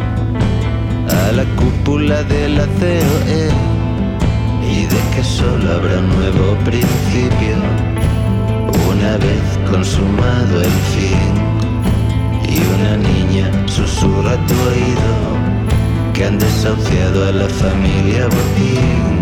a 1.21 1.33
la 1.33 1.45
cúpula 1.57 2.23
de 2.23 2.49
la 2.49 2.65
COE 2.65 3.78
y 4.71 4.87
de 4.87 5.01
que 5.15 5.25
solo 5.25 5.73
habrá 5.73 5.99
un 5.99 6.09
nuevo 6.09 6.57
principio 6.65 7.57
una 8.91 9.17
vez 9.17 9.43
consumado 9.71 10.63
el 10.63 10.77
fin. 10.95 11.33
Y 12.49 12.59
una 12.75 12.97
niña 12.97 13.51
susurra 13.67 14.37
tu 14.47 14.55
oído 14.55 15.39
que 16.13 16.25
han 16.25 16.39
desahuciado 16.39 17.29
a 17.29 17.33
la 17.33 17.49
familia 17.49 18.27
Botín 18.27 19.19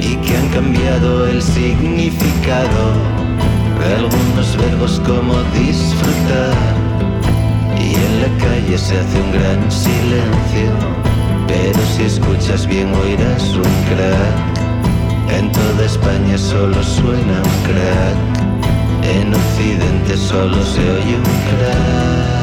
y 0.00 0.16
que 0.16 0.36
han 0.36 0.48
cambiado 0.48 1.26
el 1.28 1.42
significado 1.42 2.92
de 3.80 3.94
algunos 3.94 4.56
verbos 4.56 5.00
como 5.06 5.34
disfrutar. 5.52 6.54
Y 7.78 7.94
en 7.94 8.22
la 8.22 8.44
calle 8.44 8.78
se 8.78 8.98
hace 8.98 9.20
un 9.20 9.32
gran 9.32 9.70
silencio, 9.70 10.73
pero 11.46 11.80
si 11.96 12.02
escuchas 12.04 12.66
bien 12.66 12.92
oirás 12.94 13.54
un 13.56 13.62
crack. 13.88 14.54
En 15.38 15.50
toda 15.52 15.84
España 15.84 16.38
solo 16.38 16.82
suena 16.82 17.42
un 17.42 17.62
crack. 17.66 18.16
En 19.02 19.34
Occidente 19.34 20.16
solo 20.16 20.62
se 20.64 20.80
oye 20.80 21.16
un 21.16 21.22
crack. 21.22 22.34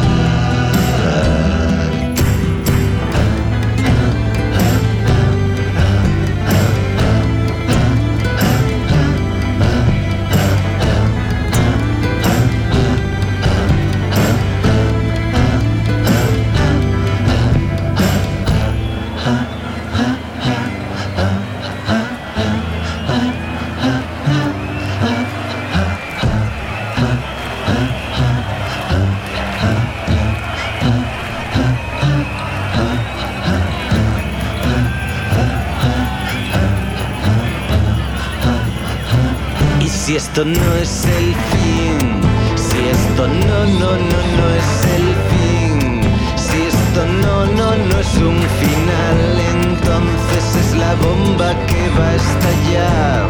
esto 40.31 40.45
no 40.45 40.75
es 40.77 41.03
el 41.03 41.35
fin, 41.51 42.21
si 42.55 42.77
esto 42.87 43.27
no, 43.27 43.65
no, 43.65 43.91
no, 43.97 44.19
no 44.37 44.45
es 44.61 44.71
el 44.95 45.07
fin, 45.29 46.01
si 46.37 46.61
esto 46.71 47.05
no, 47.05 47.45
no, 47.47 47.75
no 47.75 47.99
es 47.99 48.15
un 48.15 48.39
final, 48.61 49.41
entonces 49.55 50.55
es 50.55 50.77
la 50.77 50.95
bomba 50.95 51.53
que 51.67 51.89
va 51.99 52.07
a 52.07 52.15
estallar, 52.15 53.29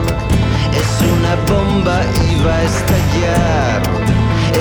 es 0.78 0.91
una 1.18 1.34
bomba 1.52 2.02
y 2.30 2.36
va 2.45 2.56
a 2.58 2.64
estallar, 2.66 3.82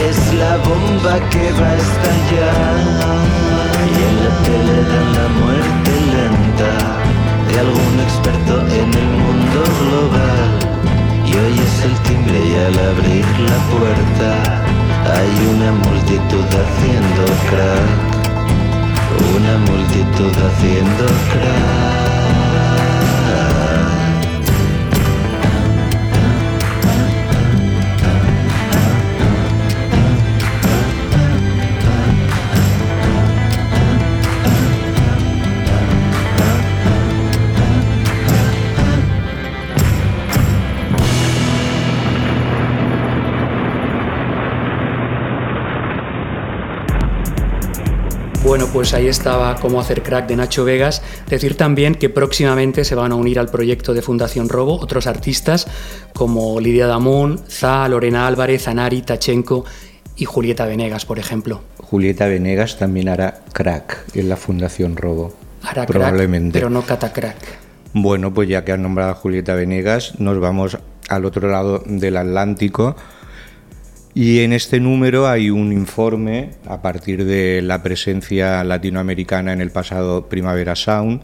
es 0.09 0.32
la 0.32 0.57
bomba 0.68 1.20
que 1.28 1.53
va 1.61 1.68
a 1.68 1.76
estallar, 1.76 2.74
y 3.84 4.01
en 4.09 4.16
la 4.24 4.30
tele 4.47 4.76
dan 4.88 5.12
la 5.12 5.28
muerte 5.45 5.91
lenta 6.16 6.72
de 7.53 7.61
algún 7.61 8.01
experto 8.01 8.61
en 8.66 8.95
el 8.95 9.09
mundo 9.24 9.62
global. 9.82 10.70
El 11.83 11.95
timbre 12.01 12.39
y 12.47 12.55
al 12.57 12.78
abrir 12.91 13.24
la 13.41 13.59
puerta 13.72 14.31
hay 15.16 15.33
una 15.55 15.72
multitud 15.72 16.45
haciendo 16.45 17.24
crack. 17.49 18.11
Una 19.35 19.55
multitud 19.70 20.33
haciendo 20.47 21.05
pues 48.81 48.95
ahí 48.95 49.09
estaba 49.09 49.57
Cómo 49.57 49.78
hacer 49.78 50.03
crack 50.03 50.26
de 50.26 50.37
Nacho 50.37 50.64
Vegas. 50.64 51.03
Decir 51.28 51.55
también 51.55 51.95
que 51.95 52.09
próximamente 52.09 52.87
se 52.87 52.95
van 52.95 53.12
a 53.12 53.14
unir 53.14 53.39
al 53.39 53.51
proyecto 53.51 53.93
de 53.93 54.01
Fundación 54.01 54.49
Robo 54.49 54.81
otros 54.81 55.07
artistas 55.07 55.66
como 56.14 56.59
Lidia 56.61 56.87
Damón, 56.87 57.43
Za, 57.47 57.87
Lorena 57.91 58.26
Álvarez, 58.26 58.68
Anari, 58.68 59.03
Tachenko 59.03 59.66
y 60.16 60.24
Julieta 60.24 60.64
Venegas, 60.64 61.05
por 61.05 61.18
ejemplo. 61.18 61.61
Julieta 61.76 62.24
Venegas 62.24 62.78
también 62.78 63.11
hará 63.11 63.43
crack 63.53 64.03
en 64.14 64.31
la 64.31 64.39
Fundación 64.39 64.97
Robo. 64.97 65.35
Hará 65.61 65.85
crack, 65.85 65.89
Probablemente. 65.89 66.59
pero 66.59 66.70
no 66.70 66.81
catacrack. 66.81 67.37
Bueno, 67.93 68.33
pues 68.33 68.49
ya 68.49 68.64
que 68.64 68.72
han 68.72 68.81
nombrado 68.81 69.11
a 69.11 69.14
Julieta 69.14 69.55
Venegas, 69.57 70.18
nos 70.20 70.41
vamos 70.41 70.78
al 71.11 71.26
otro 71.26 71.51
lado 71.51 71.83
del 71.85 72.16
Atlántico. 72.16 72.97
Y 74.15 74.41
en 74.41 74.53
este 74.53 74.81
número 74.81 75.29
hay 75.29 75.51
un 75.51 75.73
informe 75.73 76.51
a 76.67 76.83
partir 76.83 77.25
de 77.25 77.63
la 77.63 77.83
presencia 77.83 78.65
latinoamericana 78.65 79.53
en 79.53 79.61
el 79.61 79.71
pasado 79.71 80.29
Primavera 80.29 80.75
Sound, 80.75 81.23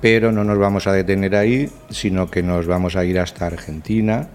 pero 0.00 0.32
no 0.32 0.42
nos 0.42 0.58
vamos 0.58 0.86
a 0.86 0.92
detener 0.92 1.36
ahí, 1.36 1.68
sino 1.90 2.30
que 2.30 2.42
nos 2.42 2.66
vamos 2.66 2.96
a 2.96 3.04
ir 3.04 3.18
hasta 3.18 3.46
Argentina, 3.46 4.28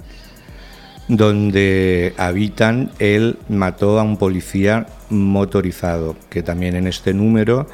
donde 1.08 2.14
habitan 2.18 2.91
él 3.00 3.39
mató 3.50 4.00
a 4.00 4.04
un 4.04 4.18
policía 4.18 4.86
motorizado, 5.10 6.16
que 6.30 6.43
también 6.43 6.76
en 6.76 6.86
este 6.88 7.14
número 7.14 7.68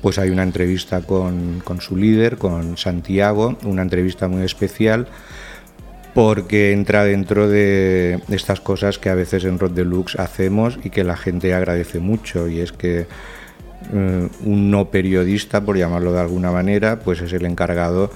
pues 0.00 0.18
hay 0.18 0.30
una 0.30 0.42
entrevista 0.42 1.02
con, 1.02 1.62
con 1.64 1.80
su 1.80 1.96
líder, 1.96 2.36
con 2.36 2.76
Santiago, 2.76 3.56
una 3.62 3.82
entrevista 3.82 4.26
muy 4.26 4.42
especial 4.42 5.06
porque 6.14 6.72
entra 6.72 7.04
dentro 7.04 7.48
de 7.48 8.20
estas 8.28 8.60
cosas 8.60 8.98
que 8.98 9.08
a 9.08 9.14
veces 9.14 9.44
en 9.44 9.58
Rock 9.58 9.72
Deluxe 9.72 10.18
hacemos 10.18 10.78
y 10.84 10.90
que 10.90 11.04
la 11.04 11.16
gente 11.16 11.54
agradece 11.54 12.00
mucho 12.00 12.48
y 12.48 12.60
es 12.60 12.72
que 12.72 13.06
eh, 13.92 14.28
un 14.44 14.70
no 14.70 14.90
periodista, 14.90 15.64
por 15.64 15.76
llamarlo 15.76 16.12
de 16.12 16.20
alguna 16.20 16.50
manera, 16.50 17.00
pues 17.00 17.20
es 17.20 17.32
el 17.32 17.46
encargado 17.46 18.10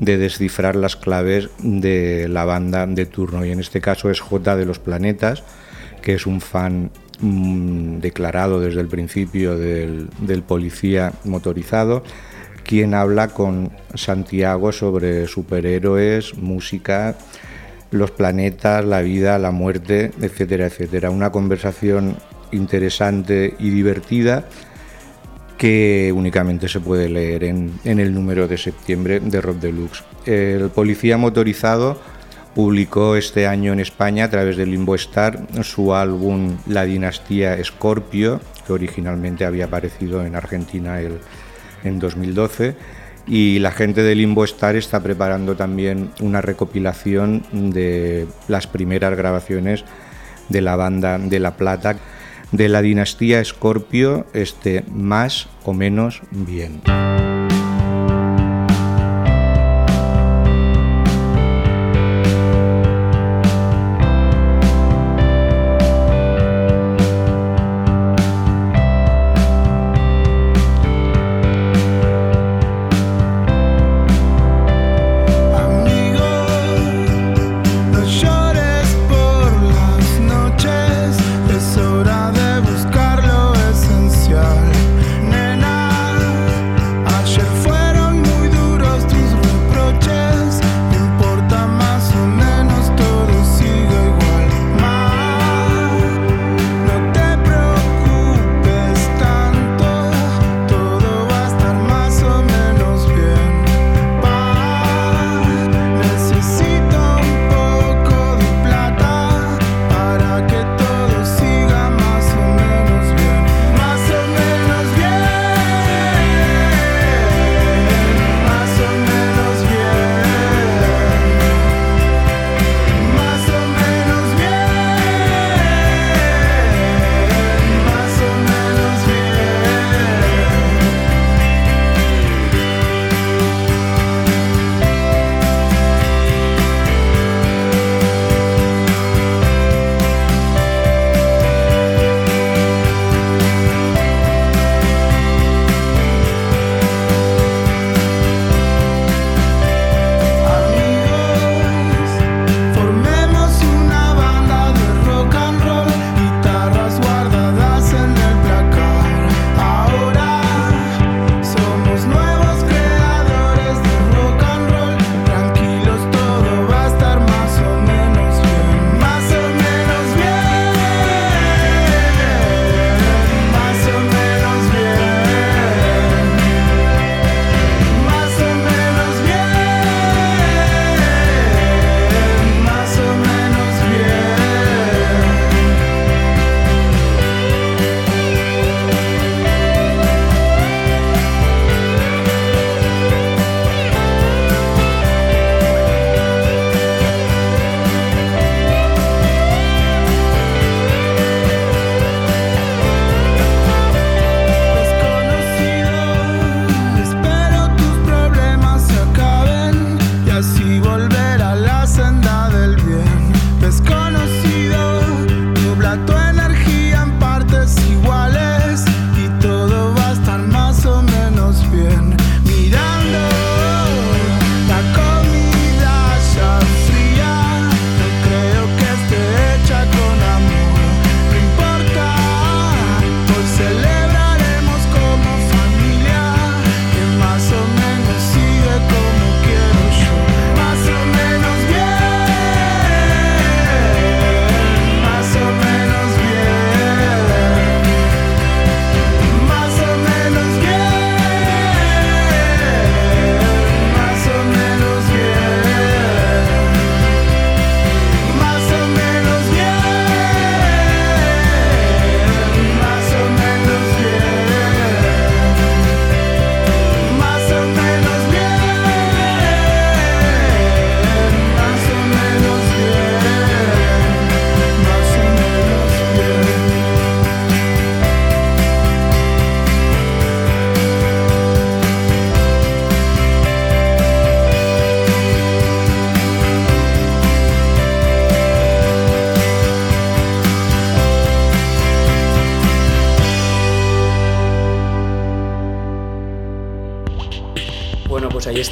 de 0.00 0.18
descifrar 0.18 0.76
las 0.76 0.96
claves 0.96 1.50
de 1.58 2.26
la 2.28 2.44
banda 2.44 2.86
de 2.86 3.06
turno 3.06 3.44
y 3.44 3.50
en 3.50 3.60
este 3.60 3.80
caso 3.80 4.10
es 4.10 4.20
J 4.20 4.56
de 4.56 4.64
los 4.64 4.78
Planetas, 4.78 5.42
que 6.00 6.14
es 6.14 6.26
un 6.26 6.40
fan 6.40 6.90
mm, 7.20 7.98
declarado 7.98 8.60
desde 8.60 8.80
el 8.80 8.88
principio 8.88 9.56
del, 9.56 10.08
del 10.20 10.42
policía 10.42 11.12
motorizado 11.24 12.02
quien 12.64 12.94
habla 12.94 13.28
con 13.28 13.70
Santiago 13.94 14.72
sobre 14.72 15.26
superhéroes, 15.26 16.36
música, 16.38 17.16
los 17.90 18.10
planetas, 18.10 18.84
la 18.84 19.02
vida, 19.02 19.38
la 19.38 19.50
muerte, 19.50 20.10
etcétera, 20.20 20.66
etcétera. 20.66 21.10
Una 21.10 21.30
conversación 21.30 22.16
interesante 22.50 23.54
y 23.58 23.70
divertida 23.70 24.44
que 25.58 26.12
únicamente 26.14 26.68
se 26.68 26.80
puede 26.80 27.08
leer 27.08 27.44
en, 27.44 27.78
el 27.84 28.12
número 28.12 28.48
de 28.48 28.58
septiembre 28.58 29.20
de 29.20 29.40
Rock 29.40 29.58
Deluxe. 29.58 30.02
El 30.26 30.70
policía 30.70 31.16
motorizado 31.18 32.00
publicó 32.54 33.14
este 33.16 33.46
año 33.46 33.72
en 33.72 33.80
España 33.80 34.24
a 34.24 34.30
través 34.30 34.56
de 34.56 34.66
Limbo 34.66 34.94
Star 34.96 35.38
su 35.62 35.94
álbum 35.94 36.56
La 36.66 36.84
dinastía 36.84 37.62
Scorpio, 37.62 38.40
que 38.66 38.72
originalmente 38.72 39.44
había 39.44 39.66
aparecido 39.66 40.24
en 40.24 40.34
Argentina 40.34 41.00
el 41.00 41.20
en 41.84 41.98
2012 41.98 42.74
y 43.26 43.58
la 43.60 43.70
gente 43.70 44.02
de 44.02 44.14
Limbo 44.14 44.44
Star 44.44 44.76
está 44.76 45.00
preparando 45.00 45.54
también 45.54 46.10
una 46.20 46.40
recopilación 46.40 47.44
de 47.52 48.26
las 48.48 48.66
primeras 48.66 49.16
grabaciones 49.16 49.84
de 50.48 50.60
la 50.60 50.76
banda 50.76 51.18
de 51.18 51.38
La 51.38 51.56
Plata 51.56 51.96
de 52.52 52.68
la 52.68 52.82
dinastía 52.82 53.42
Scorpio, 53.44 54.26
este 54.34 54.84
más 54.92 55.48
o 55.64 55.72
menos 55.72 56.20
bien. 56.30 56.82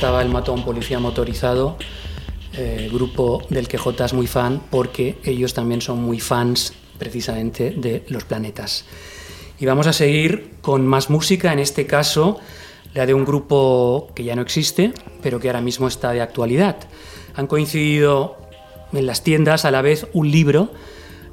Estaba 0.01 0.23
el 0.23 0.31
Matón 0.31 0.65
Policía 0.65 0.99
Motorizado, 0.99 1.77
eh, 2.55 2.89
grupo 2.91 3.43
del 3.51 3.69
que 3.69 3.77
J 3.77 4.07
es 4.07 4.15
muy 4.15 4.27
fan 4.27 4.63
porque 4.71 5.19
ellos 5.25 5.53
también 5.53 5.83
son 5.83 6.03
muy 6.03 6.21
fans 6.21 6.73
precisamente 6.99 7.73
de 7.73 8.05
los 8.09 8.25
planetas. 8.25 8.87
Y 9.59 9.67
vamos 9.67 9.87
a 9.87 9.93
seguir 9.93 10.53
con 10.63 10.87
más 10.87 11.11
música, 11.11 11.53
en 11.53 11.59
este 11.59 11.87
caso 11.87 12.39
la 12.95 13.05
de 13.05 13.13
un 13.13 13.27
grupo 13.27 14.09
que 14.15 14.25
ya 14.25 14.35
no 14.35 14.41
existe, 14.41 14.95
pero 15.23 15.39
que 15.39 15.51
ahora 15.51 15.61
mismo 15.61 15.87
está 15.87 16.13
de 16.13 16.23
actualidad. 16.23 16.79
Han 17.35 17.47
coincidido 17.47 18.39
en 18.95 19.05
las 19.05 19.23
tiendas 19.23 19.67
a 19.67 19.71
la 19.71 19.83
vez 19.83 20.07
un 20.15 20.31
libro, 20.31 20.73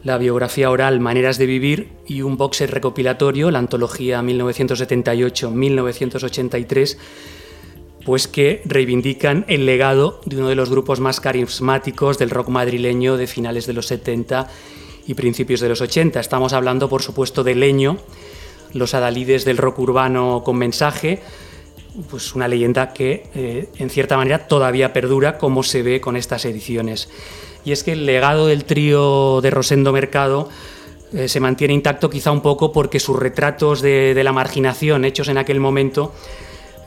la 0.03 0.17
biografía 0.17 0.69
oral 0.69 0.99
Maneras 0.99 1.37
de 1.37 1.45
Vivir 1.45 1.93
y 2.05 2.21
un 2.21 2.35
boxer 2.35 2.69
recopilatorio, 2.69 3.49
la 3.49 3.59
antología 3.59 4.21
1978-1983, 4.23 6.97
pues 8.07 8.29
que 8.29 8.61
reivindican 8.63 9.43
el 9.49 9.65
legado 9.65 10.21
de 10.23 10.37
uno 10.37 10.47
de 10.47 10.55
los 10.55 10.69
grupos 10.69 11.01
más 11.01 11.19
carismáticos 11.19 12.17
del 12.17 12.29
rock 12.29 12.47
madrileño 12.47 13.17
de 13.17 13.27
finales 13.27 13.67
de 13.67 13.73
los 13.73 13.87
70 13.87 14.47
y 15.07 15.13
principios 15.13 15.59
de 15.59 15.67
los 15.67 15.81
80. 15.81 16.17
Estamos 16.17 16.53
hablando, 16.53 16.87
por 16.87 17.01
supuesto, 17.01 17.43
de 17.43 17.55
Leño, 17.55 17.97
los 18.71 18.93
adalides 18.93 19.43
del 19.43 19.57
rock 19.57 19.79
urbano 19.79 20.41
con 20.45 20.55
mensaje, 20.55 21.21
pues 22.09 22.33
una 22.33 22.47
leyenda 22.47 22.93
que 22.93 23.25
eh, 23.35 23.67
en 23.77 23.89
cierta 23.89 24.15
manera 24.15 24.47
todavía 24.47 24.93
perdura 24.93 25.37
como 25.37 25.61
se 25.61 25.83
ve 25.83 25.99
con 25.99 26.15
estas 26.15 26.45
ediciones. 26.45 27.09
Y 27.65 27.73
es 27.73 27.83
que 27.83 27.91
el 27.91 28.05
legado 28.05 28.47
del 28.47 28.63
trío 28.63 29.41
de 29.41 29.51
Rosendo 29.51 29.91
Mercado 29.91 30.47
eh, 31.11 31.27
se 31.27 31.41
mantiene 31.41 31.73
intacto 31.73 32.09
quizá 32.09 32.31
un 32.31 32.39
poco 32.39 32.71
porque 32.71 33.01
sus 33.01 33.19
retratos 33.19 33.81
de, 33.81 34.13
de 34.13 34.23
la 34.23 34.31
marginación 34.31 35.03
hechos 35.03 35.27
en 35.27 35.37
aquel 35.37 35.59
momento, 35.59 36.13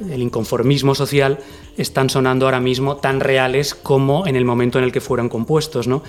el 0.09 0.23
inconformismo 0.23 0.95
social, 0.95 1.39
están 1.77 2.11
sonando 2.11 2.47
ahora 2.47 2.61
mismo 2.61 2.97
tan 2.97 3.21
reales 3.21 3.75
como 3.75 4.27
en 4.27 4.37
el 4.37 4.45
momento 4.45 4.79
en 4.79 4.85
el 4.85 4.93
que 4.93 5.01
fueron 5.01 5.29
compuestos. 5.29 5.89
¿no? 5.89 6.03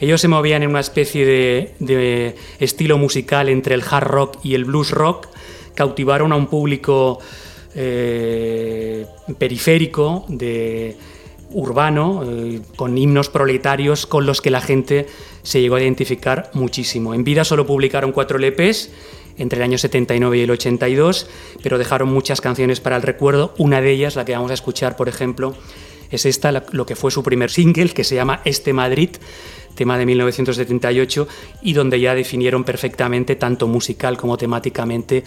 Ellos 0.00 0.20
se 0.20 0.28
movían 0.28 0.62
en 0.62 0.70
una 0.70 0.80
especie 0.80 1.26
de, 1.26 2.36
estilo 2.58 2.98
musical 2.98 3.48
entre 3.48 3.74
el 3.74 3.82
hard 3.88 4.06
rock 4.06 4.38
y 4.42 4.54
el 4.54 4.64
blues 4.64 4.90
rock, 4.90 5.28
cautivaron 5.74 6.32
a 6.32 6.36
un 6.36 6.46
público 6.46 7.18
eh, 7.74 9.06
periférico, 9.38 10.24
de 10.28 10.96
urbano, 11.52 12.22
eh, 12.24 12.60
con 12.76 12.96
himnos 12.96 13.28
proletarios 13.28 14.06
con 14.06 14.24
los 14.24 14.40
que 14.40 14.50
la 14.50 14.60
gente 14.60 15.06
se 15.42 15.60
llegó 15.60 15.76
a 15.76 15.82
identificar 15.82 16.50
muchísimo. 16.54 17.12
En 17.12 17.24
vida 17.24 17.44
solo 17.44 17.66
publicaron 17.66 18.12
cuatro 18.12 18.38
LPs 18.38 18.90
entre 19.40 19.56
el 19.58 19.64
año 19.64 19.78
79 19.78 20.38
y 20.38 20.40
el 20.42 20.50
82, 20.52 21.26
pero 21.62 21.78
dejaron 21.78 22.12
muchas 22.12 22.40
canciones 22.40 22.80
para 22.80 22.96
el 22.96 23.02
recuerdo. 23.02 23.54
Una 23.58 23.80
de 23.80 23.90
ellas, 23.90 24.14
la 24.14 24.24
que 24.24 24.32
vamos 24.32 24.50
a 24.50 24.54
escuchar, 24.54 24.96
por 24.96 25.08
ejemplo, 25.08 25.54
es 26.10 26.26
esta, 26.26 26.64
lo 26.72 26.86
que 26.86 26.94
fue 26.96 27.10
su 27.10 27.22
primer 27.22 27.50
single, 27.50 27.88
que 27.90 28.04
se 28.04 28.14
llama 28.16 28.40
Este 28.44 28.72
Madrid, 28.72 29.10
tema 29.74 29.96
de 29.96 30.06
1978, 30.06 31.26
y 31.62 31.72
donde 31.72 31.98
ya 32.00 32.14
definieron 32.14 32.64
perfectamente, 32.64 33.34
tanto 33.36 33.66
musical 33.66 34.16
como 34.16 34.36
temáticamente, 34.36 35.24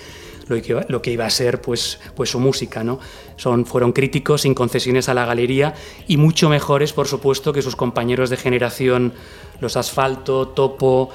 lo 0.48 0.62
que, 0.62 0.74
iba- 0.74 0.86
lo 0.90 1.02
que 1.02 1.12
iba 1.12 1.26
a 1.26 1.30
ser 1.30 1.62
pues, 1.62 2.00
pues 2.16 2.30
su 2.30 2.40
música. 2.40 2.84
¿no? 2.84 3.00
Son, 3.38 3.66
fueron 3.66 3.94
críticos 3.94 4.42
sin 4.42 4.54
concesiones 4.54 5.08
a 5.08 5.14
la 5.14 5.26
galería 5.26 5.74
y 6.08 6.18
mucho 6.18 6.50
mejores, 6.50 6.92
por 6.92 7.08
supuesto, 7.08 7.54
que 7.54 7.62
sus 7.62 7.78
compañeros 7.78 8.30
de 8.30 8.36
generación, 8.38 9.14
los 9.62 9.78
Asfalto, 9.78 10.50
Topo, 10.50 11.10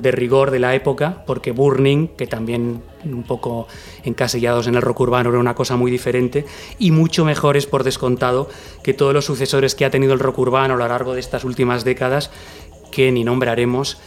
de 0.00 0.10
rigor 0.10 0.50
de 0.50 0.58
la 0.58 0.74
época, 0.74 1.24
porque 1.26 1.52
Burning, 1.52 2.08
que 2.08 2.26
también 2.26 2.82
un 3.04 3.22
poco 3.22 3.66
encasillados 4.04 4.66
en 4.66 4.74
el 4.74 4.82
rock 4.82 5.00
urbano 5.00 5.30
era 5.30 5.38
una 5.38 5.54
cosa 5.54 5.76
muy 5.76 5.90
diferente, 5.90 6.44
y 6.78 6.90
mucho 6.90 7.24
mejores 7.24 7.66
por 7.66 7.84
descontado 7.84 8.48
que 8.82 8.94
todos 8.94 9.14
los 9.14 9.24
sucesores 9.24 9.74
que 9.74 9.84
ha 9.84 9.90
tenido 9.90 10.12
el 10.12 10.20
rock 10.20 10.38
urbano 10.38 10.74
a 10.74 10.76
lo 10.76 10.88
largo 10.88 11.14
de 11.14 11.20
estas 11.20 11.44
últimas 11.44 11.84
décadas, 11.84 12.30
que 12.90 13.10
ni 13.10 13.24
nombraremos, 13.24 13.98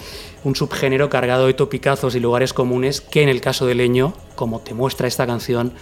un 0.44 0.56
subgénero 0.56 1.10
cargado 1.10 1.48
de 1.48 1.54
topicazos 1.54 2.16
y 2.16 2.20
lugares 2.20 2.54
comunes 2.54 3.02
que 3.02 3.22
en 3.22 3.30
el 3.30 3.42
caso 3.42 3.66
de 3.66 3.76
Leño, 3.76 4.14
como 4.36 4.62
te 4.62 4.74
muestra 4.74 5.08
esta 5.08 5.28
canción, 5.28 5.74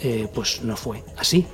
eh, 0.00 0.28
pues 0.34 0.62
no 0.62 0.76
fue 0.76 1.04
así. 1.16 1.46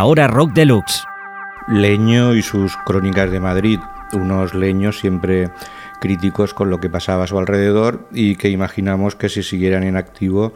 La 0.00 0.06
Hora 0.06 0.28
Rock 0.28 0.54
Deluxe. 0.54 1.04
Leño 1.68 2.34
y 2.34 2.40
sus 2.40 2.74
crónicas 2.86 3.30
de 3.30 3.38
Madrid, 3.38 3.80
unos 4.14 4.54
leños 4.54 4.98
siempre 4.98 5.50
críticos 6.00 6.54
con 6.54 6.70
lo 6.70 6.80
que 6.80 6.88
pasaba 6.88 7.24
a 7.24 7.26
su 7.26 7.38
alrededor 7.38 8.08
y 8.10 8.36
que 8.36 8.48
imaginamos 8.48 9.14
que 9.14 9.28
si 9.28 9.42
siguieran 9.42 9.82
en 9.82 9.98
activo 9.98 10.54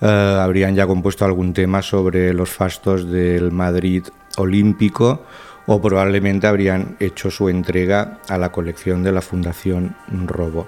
eh, 0.00 0.38
habrían 0.40 0.74
ya 0.74 0.88
compuesto 0.88 1.24
algún 1.24 1.52
tema 1.52 1.82
sobre 1.82 2.34
los 2.34 2.50
fastos 2.50 3.08
del 3.08 3.52
Madrid 3.52 4.02
olímpico 4.38 5.22
o 5.66 5.80
probablemente 5.80 6.48
habrían 6.48 6.96
hecho 6.98 7.30
su 7.30 7.48
entrega 7.48 8.18
a 8.28 8.38
la 8.38 8.50
colección 8.50 9.04
de 9.04 9.12
la 9.12 9.20
Fundación 9.20 9.94
Robo. 10.26 10.66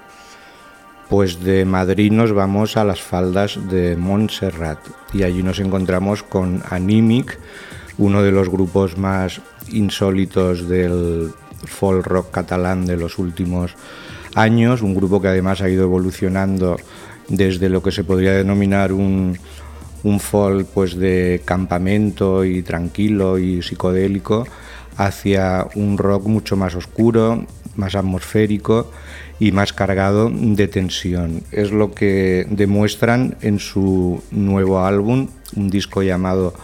Pues 1.08 1.42
de 1.42 1.64
Madrid 1.64 2.12
nos 2.12 2.32
vamos 2.32 2.76
a 2.76 2.84
las 2.84 3.00
faldas 3.00 3.58
de 3.68 3.96
Montserrat 3.96 4.78
y 5.12 5.24
allí 5.24 5.42
nos 5.42 5.58
encontramos 5.58 6.22
con 6.22 6.62
Animic, 6.70 7.36
uno 7.98 8.22
de 8.22 8.32
los 8.32 8.48
grupos 8.48 8.98
más 8.98 9.40
insólitos 9.68 10.68
del 10.68 11.32
folk 11.64 12.06
rock 12.06 12.30
catalán 12.30 12.86
de 12.86 12.96
los 12.96 13.18
últimos 13.18 13.74
años, 14.34 14.82
un 14.82 14.94
grupo 14.94 15.20
que 15.20 15.28
además 15.28 15.62
ha 15.62 15.68
ido 15.68 15.84
evolucionando 15.84 16.76
desde 17.28 17.68
lo 17.68 17.82
que 17.82 17.90
se 17.90 18.04
podría 18.04 18.32
denominar 18.32 18.92
un, 18.92 19.38
un 20.04 20.20
folk 20.20 20.68
pues 20.72 20.96
de 20.96 21.42
campamento 21.44 22.44
y 22.44 22.62
tranquilo 22.62 23.38
y 23.38 23.62
psicodélico 23.62 24.46
hacia 24.96 25.66
un 25.74 25.98
rock 25.98 26.26
mucho 26.26 26.56
más 26.56 26.74
oscuro, 26.74 27.44
más 27.74 27.94
atmosférico 27.94 28.90
y 29.38 29.52
más 29.52 29.72
cargado 29.72 30.30
de 30.30 30.68
tensión. 30.68 31.42
Es 31.50 31.70
lo 31.70 31.92
que 31.92 32.46
demuestran 32.50 33.36
en 33.42 33.58
su 33.58 34.22
nuevo 34.30 34.80
álbum, 34.80 35.28
un 35.56 35.70
disco 35.70 36.02
llamado 36.02 36.54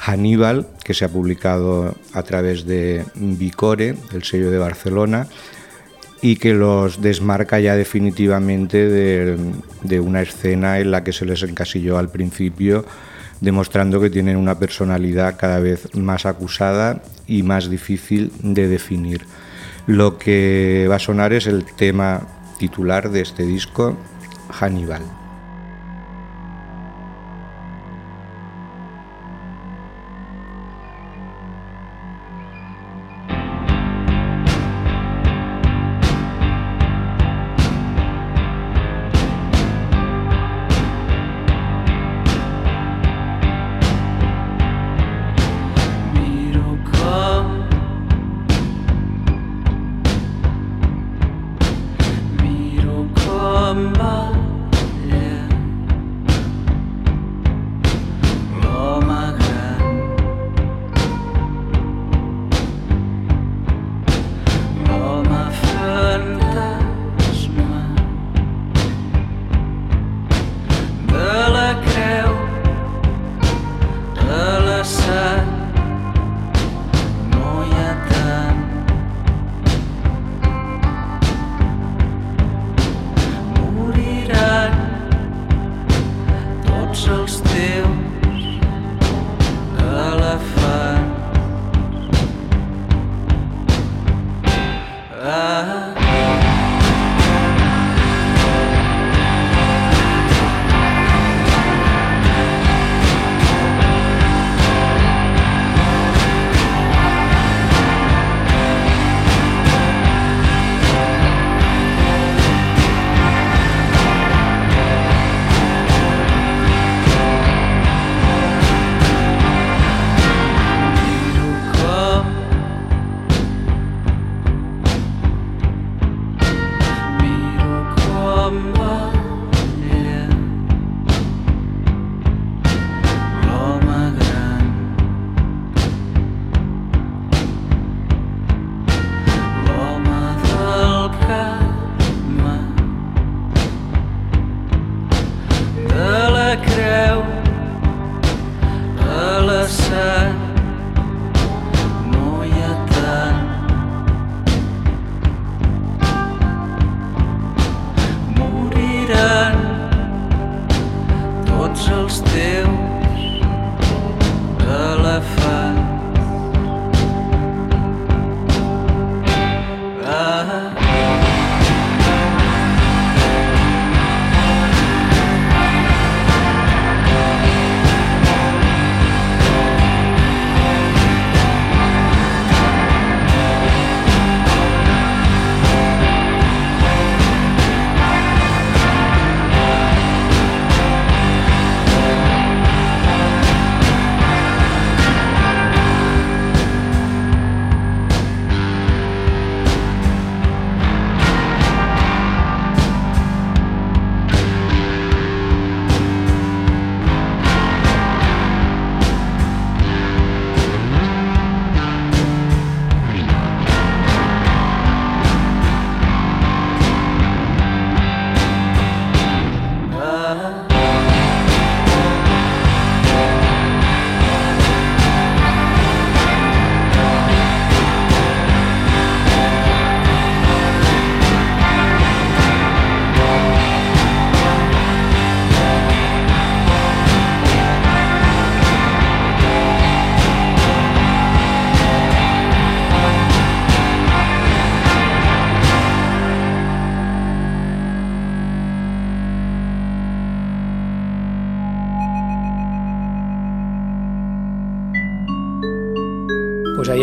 Hannibal, 0.00 0.66
que 0.82 0.94
se 0.94 1.04
ha 1.04 1.08
publicado 1.08 1.94
a 2.14 2.22
través 2.22 2.64
de 2.64 3.04
Vicore, 3.14 3.94
el 4.12 4.24
sello 4.24 4.50
de 4.50 4.58
Barcelona, 4.58 5.26
y 6.22 6.36
que 6.36 6.54
los 6.54 7.00
desmarca 7.00 7.60
ya 7.60 7.76
definitivamente 7.76 8.88
de, 8.88 9.36
de, 9.82 10.00
una 10.00 10.22
escena 10.22 10.78
en 10.78 10.90
la 10.90 11.04
que 11.04 11.12
se 11.12 11.24
les 11.26 11.42
encasilló 11.42 11.98
al 11.98 12.10
principio, 12.10 12.84
demostrando 13.40 14.00
que 14.00 14.10
tienen 14.10 14.36
una 14.36 14.58
personalidad 14.58 15.36
cada 15.38 15.60
vez 15.60 15.94
más 15.94 16.26
acusada 16.26 17.02
y 17.26 17.42
más 17.42 17.70
difícil 17.70 18.32
de 18.42 18.68
definir. 18.68 19.24
Lo 19.86 20.18
que 20.18 20.86
va 20.90 20.96
a 20.96 20.98
sonar 20.98 21.32
es 21.32 21.46
el 21.46 21.64
tema 21.64 22.26
titular 22.58 23.10
de 23.10 23.22
este 23.22 23.44
disco, 23.44 23.96
Hannibal. 24.50 25.19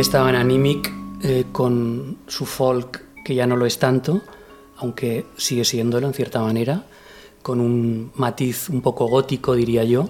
Estaban 0.07 0.35
Animic 0.35 0.89
eh, 1.21 1.47
con 1.51 2.19
su 2.27 2.45
folk, 2.45 3.03
que 3.25 3.35
ya 3.35 3.45
no 3.45 3.57
lo 3.57 3.65
es 3.65 3.77
tanto, 3.77 4.21
aunque 4.77 5.25
sigue 5.35 5.65
siéndolo 5.65 6.07
en 6.07 6.13
cierta 6.13 6.39
manera, 6.39 6.85
con 7.41 7.59
un 7.59 8.13
matiz 8.15 8.69
un 8.69 8.81
poco 8.81 9.07
gótico, 9.07 9.53
diría 9.53 9.83
yo. 9.83 10.07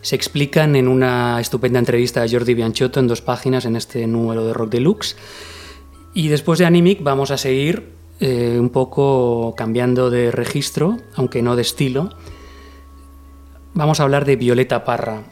Se 0.00 0.16
explican 0.16 0.76
en 0.76 0.88
una 0.88 1.42
estupenda 1.42 1.78
entrevista 1.78 2.22
a 2.22 2.26
Jordi 2.26 2.54
Bianchotto 2.54 3.00
en 3.00 3.06
dos 3.06 3.20
páginas 3.20 3.66
en 3.66 3.76
este 3.76 4.06
número 4.06 4.46
de 4.46 4.54
Rock 4.54 4.70
Deluxe. 4.70 5.14
Y 6.14 6.28
después 6.28 6.58
de 6.58 6.64
Animic 6.64 7.02
vamos 7.02 7.30
a 7.30 7.36
seguir 7.36 7.92
eh, 8.20 8.56
un 8.58 8.70
poco 8.70 9.52
cambiando 9.54 10.08
de 10.08 10.30
registro, 10.30 10.96
aunque 11.16 11.42
no 11.42 11.54
de 11.54 11.62
estilo. 11.62 12.08
Vamos 13.74 14.00
a 14.00 14.04
hablar 14.04 14.24
de 14.24 14.36
Violeta 14.36 14.86
Parra. 14.86 15.22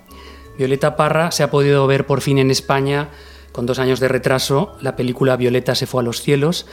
Violeta 0.58 0.96
Parra 0.96 1.30
se 1.30 1.44
ha 1.44 1.50
podido 1.50 1.86
ver 1.86 2.04
por 2.04 2.20
fin 2.20 2.36
en 2.36 2.50
España 2.50 3.08
con 3.52 3.66
dos 3.66 3.78
años 3.78 4.00
de 4.00 4.08
retraso. 4.08 4.76
La 4.80 4.96
película 4.96 5.36
Violeta 5.36 5.74
se 5.74 5.86
fue 5.86 6.02
a 6.02 6.04
los 6.04 6.22
cielos, 6.22 6.66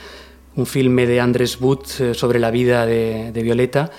un 0.55 0.65
filme 0.65 1.05
de 1.05 1.19
Andrés 1.19 1.59
Wood 1.61 1.85
eh, 1.99 2.13
sobre 2.13 2.39
la 2.39 2.51
vida 2.51 2.85
de, 2.85 3.31
Violeta. 3.43 3.91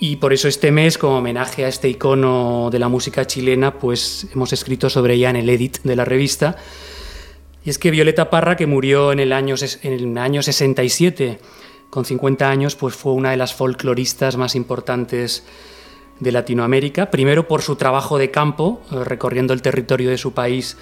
Y 0.00 0.16
por 0.16 0.32
eso 0.32 0.46
este 0.46 0.70
mes, 0.70 0.96
como 0.96 1.18
homenaje 1.18 1.64
a 1.64 1.68
este 1.68 1.88
icono 1.88 2.68
de 2.70 2.78
la 2.78 2.88
música 2.88 3.26
chilena, 3.26 3.78
pues 3.78 4.28
hemos 4.32 4.52
escrito 4.52 4.88
sobre 4.88 5.14
ella 5.14 5.30
en 5.30 5.36
el 5.36 5.50
edit 5.50 5.78
de 5.82 5.96
la 5.96 6.04
revista. 6.04 6.56
Y 7.64 7.70
es 7.70 7.78
que 7.78 7.90
Violeta 7.90 8.30
Parra, 8.30 8.56
que 8.56 8.66
murió 8.66 9.10
en 9.10 9.18
el 9.18 9.32
año, 9.32 9.56
en 9.82 9.92
el 9.92 10.18
año 10.18 10.42
67, 10.42 11.40
con 11.90 12.04
50 12.04 12.48
años, 12.48 12.76
pues 12.76 12.94
fue 12.94 13.12
una 13.12 13.32
de 13.32 13.36
las 13.36 13.54
folcloristas 13.54 14.36
más 14.36 14.54
importantes 14.54 15.44
de 16.20 16.32
Latinoamérica. 16.32 17.10
Primero 17.10 17.48
por 17.48 17.62
su 17.62 17.76
trabajo 17.76 18.18
de 18.18 18.30
campo, 18.30 18.80
eh, 18.92 19.04
recorriendo 19.04 19.52
el 19.52 19.62
territorio 19.62 20.10
de 20.10 20.18
su 20.18 20.32
país, 20.32 20.76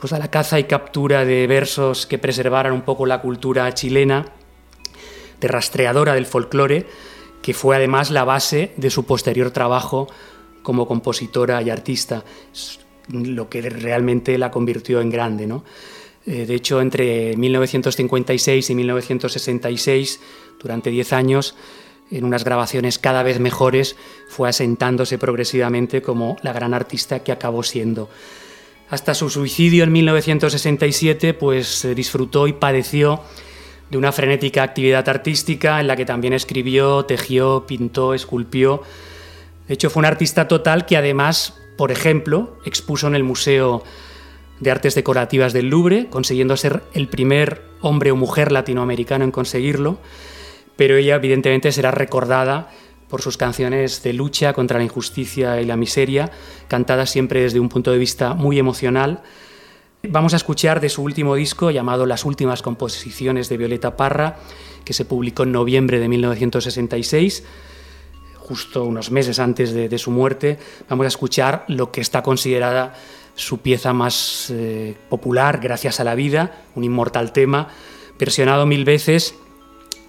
pues 0.00 0.12
a 0.12 0.18
la 0.18 0.30
caza 0.30 0.58
y 0.58 0.64
captura 0.64 1.24
de 1.24 1.46
versos 1.46 2.06
que 2.06 2.18
preservaran 2.18 2.72
un 2.72 2.82
poco 2.82 3.06
la 3.06 3.20
cultura 3.20 3.72
chilena, 3.74 4.32
de 5.40 5.48
rastreadora 5.48 6.14
del 6.14 6.26
folclore, 6.26 6.86
que 7.42 7.54
fue 7.54 7.76
además 7.76 8.10
la 8.10 8.24
base 8.24 8.72
de 8.76 8.90
su 8.90 9.04
posterior 9.04 9.50
trabajo 9.50 10.08
como 10.62 10.86
compositora 10.86 11.62
y 11.62 11.70
artista, 11.70 12.24
lo 13.08 13.48
que 13.48 13.62
realmente 13.62 14.36
la 14.38 14.50
convirtió 14.50 15.00
en 15.00 15.10
grande. 15.10 15.46
¿no? 15.46 15.64
Eh, 16.26 16.46
de 16.46 16.54
hecho, 16.54 16.80
entre 16.80 17.36
1956 17.36 18.70
y 18.70 18.74
1966, 18.74 20.20
durante 20.60 20.90
10 20.90 21.12
años, 21.12 21.56
en 22.10 22.24
unas 22.24 22.44
grabaciones 22.44 22.98
cada 22.98 23.22
vez 23.22 23.38
mejores, 23.40 23.96
fue 24.28 24.48
asentándose 24.48 25.16
progresivamente 25.18 26.02
como 26.02 26.36
la 26.42 26.52
gran 26.52 26.74
artista 26.74 27.20
que 27.20 27.32
acabó 27.32 27.62
siendo. 27.62 28.10
Hasta 28.90 29.14
su 29.14 29.30
suicidio 29.30 29.84
en 29.84 29.92
1967, 29.92 31.32
pues 31.34 31.86
disfrutó 31.94 32.48
y 32.48 32.52
padeció 32.52 33.20
de 33.88 33.96
una 33.96 34.10
frenética 34.10 34.64
actividad 34.64 35.08
artística 35.08 35.80
en 35.80 35.86
la 35.86 35.94
que 35.94 36.04
también 36.04 36.32
escribió, 36.32 37.04
tejió, 37.04 37.66
pintó, 37.68 38.14
esculpió. 38.14 38.82
De 39.68 39.74
hecho, 39.74 39.90
fue 39.90 40.00
un 40.00 40.06
artista 40.06 40.48
total 40.48 40.86
que 40.86 40.96
además, 40.96 41.54
por 41.76 41.92
ejemplo, 41.92 42.58
expuso 42.64 43.06
en 43.06 43.14
el 43.14 43.22
Museo 43.22 43.84
de 44.58 44.72
Artes 44.72 44.96
Decorativas 44.96 45.52
del 45.52 45.68
Louvre, 45.68 46.08
consiguiendo 46.10 46.56
ser 46.56 46.82
el 46.92 47.06
primer 47.06 47.62
hombre 47.80 48.10
o 48.10 48.16
mujer 48.16 48.50
latinoamericano 48.50 49.24
en 49.24 49.30
conseguirlo, 49.30 49.98
pero 50.74 50.96
ella 50.96 51.14
evidentemente 51.14 51.70
será 51.70 51.92
recordada 51.92 52.70
por 53.10 53.20
sus 53.20 53.36
canciones 53.36 54.02
de 54.02 54.12
lucha 54.12 54.52
contra 54.52 54.78
la 54.78 54.84
injusticia 54.84 55.60
y 55.60 55.66
la 55.66 55.76
miseria, 55.76 56.30
cantadas 56.68 57.10
siempre 57.10 57.42
desde 57.42 57.60
un 57.60 57.68
punto 57.68 57.90
de 57.90 57.98
vista 57.98 58.34
muy 58.34 58.58
emocional. 58.58 59.22
Vamos 60.08 60.32
a 60.32 60.36
escuchar 60.36 60.80
de 60.80 60.88
su 60.88 61.02
último 61.02 61.34
disco 61.34 61.70
llamado 61.70 62.06
Las 62.06 62.24
últimas 62.24 62.62
composiciones 62.62 63.48
de 63.48 63.56
Violeta 63.56 63.96
Parra, 63.96 64.36
que 64.84 64.94
se 64.94 65.04
publicó 65.04 65.42
en 65.42 65.52
noviembre 65.52 65.98
de 65.98 66.08
1966, 66.08 67.44
justo 68.38 68.84
unos 68.84 69.10
meses 69.10 69.38
antes 69.40 69.72
de, 69.72 69.98
su 69.98 70.10
muerte. 70.10 70.58
Vamos 70.88 71.04
a 71.04 71.08
escuchar 71.08 71.64
lo 71.68 71.90
que 71.90 72.00
está 72.00 72.22
considerada 72.22 72.94
su 73.34 73.58
pieza 73.58 73.92
más 73.92 74.50
eh, 74.50 74.96
popular, 75.08 75.60
Gracias 75.60 76.00
a 76.00 76.04
la 76.04 76.14
vida, 76.14 76.62
un 76.74 76.84
inmortal 76.84 77.32
tema, 77.32 77.68
versionado 78.18 78.66
mil 78.66 78.84
veces, 78.84 79.34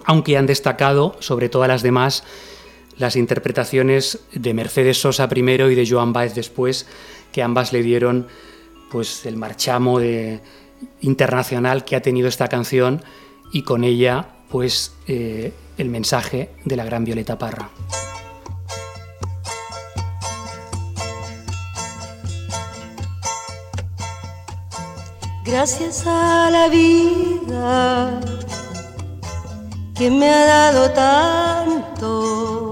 aunque 0.04 0.36
han 0.36 0.46
destacado 0.46 1.16
sobre 1.20 1.48
todas 1.48 1.68
las 1.68 1.82
demás 1.82 2.24
las 2.98 3.16
interpretaciones 3.16 4.20
de 4.32 4.54
Mercedes 4.54 5.00
Sosa 5.00 5.28
primero 5.28 5.70
y 5.70 5.74
de 5.74 5.88
Joan 5.88 6.12
Baez 6.12 6.34
después, 6.34 6.86
que 7.32 7.42
ambas 7.42 7.72
le 7.72 7.82
dieron 7.82 8.26
pues 8.90 9.24
el 9.26 9.36
marchamo 9.36 10.00
internacional 11.00 11.84
que 11.84 11.96
ha 11.96 12.02
tenido 12.02 12.28
esta 12.28 12.48
canción 12.48 13.02
y 13.52 13.62
con 13.62 13.84
ella 13.84 14.28
pues 14.50 14.94
eh, 15.06 15.52
el 15.78 15.88
mensaje 15.88 16.50
de 16.64 16.76
la 16.76 16.84
gran 16.84 17.04
Violeta 17.04 17.38
Parra. 17.38 17.70
Gracias 25.44 26.04
a 26.06 26.50
la 26.50 26.68
vida 26.68 28.20
que 29.94 30.10
me 30.10 30.30
ha 30.30 30.46
dado 30.46 30.90
tanto, 30.92 32.71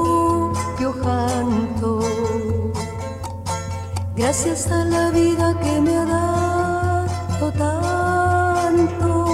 Gracias 4.31 4.71
a 4.71 4.85
la 4.85 5.11
vida 5.11 5.59
que 5.61 5.81
me 5.81 5.93
ha 5.93 6.05
dado 6.05 7.51
tanto. 7.51 9.27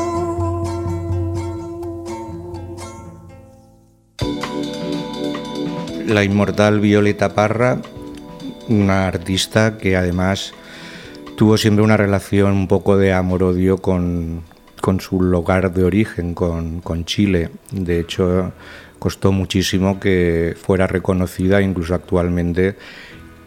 la 6.07 6.23
inmortal 6.23 6.79
Violeta 6.79 7.35
Parra, 7.35 7.79
una 8.69 9.07
artista 9.07 9.77
que 9.77 9.95
además 9.95 10.55
tuvo 11.35 11.57
siempre 11.57 11.83
una 11.83 11.95
relación 11.95 12.53
un 12.53 12.67
poco 12.67 12.97
de 12.97 13.13
amor-odio 13.13 13.77
con, 13.77 14.41
con 14.81 14.99
su 14.99 15.21
lugar 15.21 15.71
de 15.73 15.83
origen, 15.83 16.33
con, 16.33 16.81
con 16.81 17.05
Chile. 17.05 17.51
De 17.69 17.99
hecho, 17.99 18.51
costó 18.97 19.31
muchísimo 19.31 19.99
que 19.99 20.55
fuera 20.59 20.87
reconocida, 20.87 21.61
incluso 21.61 21.93
actualmente 21.93 22.77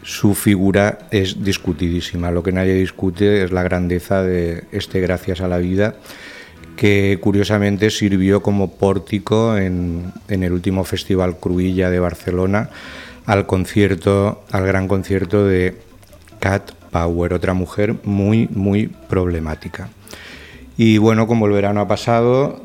su 0.03 0.33
figura 0.33 0.99
es 1.11 1.43
discutidísima. 1.43 2.31
Lo 2.31 2.43
que 2.43 2.51
nadie 2.51 2.73
discute 2.73 3.43
es 3.43 3.51
la 3.51 3.63
grandeza 3.63 4.23
de 4.23 4.63
este 4.71 4.99
Gracias 4.99 5.41
a 5.41 5.47
la 5.47 5.57
Vida, 5.57 5.95
que 6.75 7.19
curiosamente 7.21 7.89
sirvió 7.89 8.41
como 8.41 8.71
pórtico 8.71 9.57
en, 9.57 10.11
el 10.27 10.51
último 10.51 10.83
Festival 10.83 11.37
Cruilla 11.37 11.89
de 11.89 11.99
Barcelona 11.99 12.69
al 13.25 13.45
concierto, 13.45 14.43
al 14.51 14.65
gran 14.65 14.87
concierto 14.87 15.45
de 15.45 15.77
Cat 16.39 16.71
Power, 16.89 17.33
otra 17.33 17.53
mujer 17.53 17.95
muy, 18.03 18.47
muy 18.51 18.87
problemática. 18.87 19.89
Y 20.77 20.97
bueno, 20.97 21.27
como 21.27 21.45
el 21.45 21.51
verano 21.51 21.81
ha 21.81 21.87
pasado, 21.87 22.63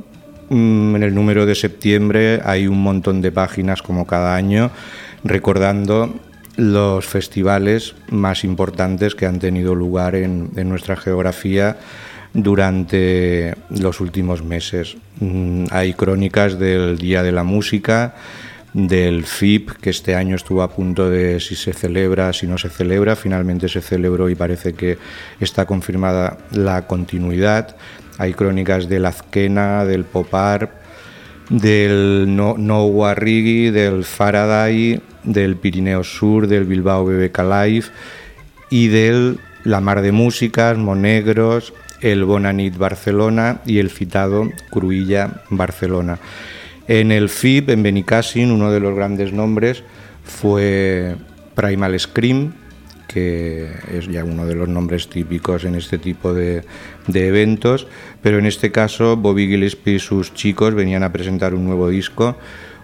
mm, 0.48 0.96
en 0.96 1.02
el 1.02 1.14
número 1.14 1.44
de 1.44 1.54
septiembre 1.54 2.40
hay 2.42 2.66
un 2.66 2.82
montón 2.82 3.20
de 3.20 3.30
páginas 3.30 3.82
como 3.82 4.06
cada 4.06 4.34
año 4.34 4.70
recordando 5.24 6.14
los 6.56 7.04
festivales 7.06 7.94
más 8.10 8.44
importantes 8.44 9.14
que 9.14 9.26
han 9.26 9.38
tenido 9.38 9.74
lugar 9.74 10.14
en, 10.14 10.50
nuestra 10.68 10.96
geografía 10.96 11.76
durante 12.32 13.54
los 13.70 14.00
últimos 14.00 14.42
meses. 14.42 14.96
Mm, 15.20 15.66
Hay 15.70 15.94
crónicas 15.94 16.58
del 16.58 16.98
Día 16.98 17.22
de 17.22 17.32
la 17.32 17.44
Música, 17.44 18.14
del 18.72 19.24
FIP, 19.24 19.70
que 19.80 19.88
este 19.88 20.14
año 20.14 20.36
estuvo 20.36 20.62
a 20.62 20.70
punto 20.70 21.08
de 21.08 21.40
si 21.40 21.56
se 21.56 21.72
celebra, 21.72 22.32
si 22.34 22.46
no 22.46 22.58
se 22.58 22.68
celebra, 22.68 23.16
finalmente 23.16 23.68
se 23.68 23.80
celebró 23.80 24.28
y 24.28 24.34
parece 24.34 24.74
que 24.74 24.98
está 25.40 25.64
confirmada 25.64 26.36
la 26.52 26.86
continuidad. 26.86 27.74
Hay 28.18 28.34
crónicas 28.34 28.88
del 28.88 29.06
Azquena, 29.06 29.86
del 29.86 30.04
Popar, 30.04 30.75
del 31.48 32.24
No, 32.34 32.56
no 32.58 32.88
del 32.88 34.04
Faraday, 34.04 35.00
del 35.24 35.56
Pirineo 35.56 36.04
Sur, 36.04 36.46
del 36.46 36.64
Bilbao 36.64 37.04
BBK 37.04 37.38
Live 37.38 37.86
y 38.70 38.88
del 38.88 39.38
La 39.64 39.80
Mar 39.80 40.02
de 40.02 40.12
Músicas, 40.12 40.76
Monegros, 40.76 41.72
el 42.00 42.24
Bonanit 42.24 42.76
Barcelona 42.76 43.60
y 43.64 43.78
el 43.78 43.90
citado 43.90 44.48
Cruilla 44.70 45.42
Barcelona. 45.50 46.18
En 46.88 47.10
el 47.10 47.28
FIP, 47.28 47.70
en 47.70 47.82
Benicassin, 47.82 48.50
uno 48.50 48.70
de 48.70 48.80
los 48.80 48.94
grandes 48.94 49.32
nombres 49.32 49.82
fue 50.24 51.16
Primal 51.54 51.98
Scream, 51.98 52.52
que 53.06 53.70
es 53.92 54.08
ya 54.08 54.24
uno 54.24 54.46
de 54.46 54.54
los 54.54 54.68
nombres 54.68 55.08
típicos 55.08 55.64
en 55.64 55.74
este 55.74 55.98
tipo 55.98 56.34
de, 56.34 56.64
eventos, 57.08 57.86
pero 58.22 58.38
en 58.38 58.46
este 58.46 58.72
caso 58.72 59.16
Bobby 59.16 59.46
Gillespie 59.46 59.94
y 59.94 59.98
sus 59.98 60.34
chicos 60.34 60.74
venían 60.74 61.02
a 61.02 61.12
presentar 61.12 61.54
un 61.54 61.64
nuevo 61.64 61.88
disco, 61.88 62.36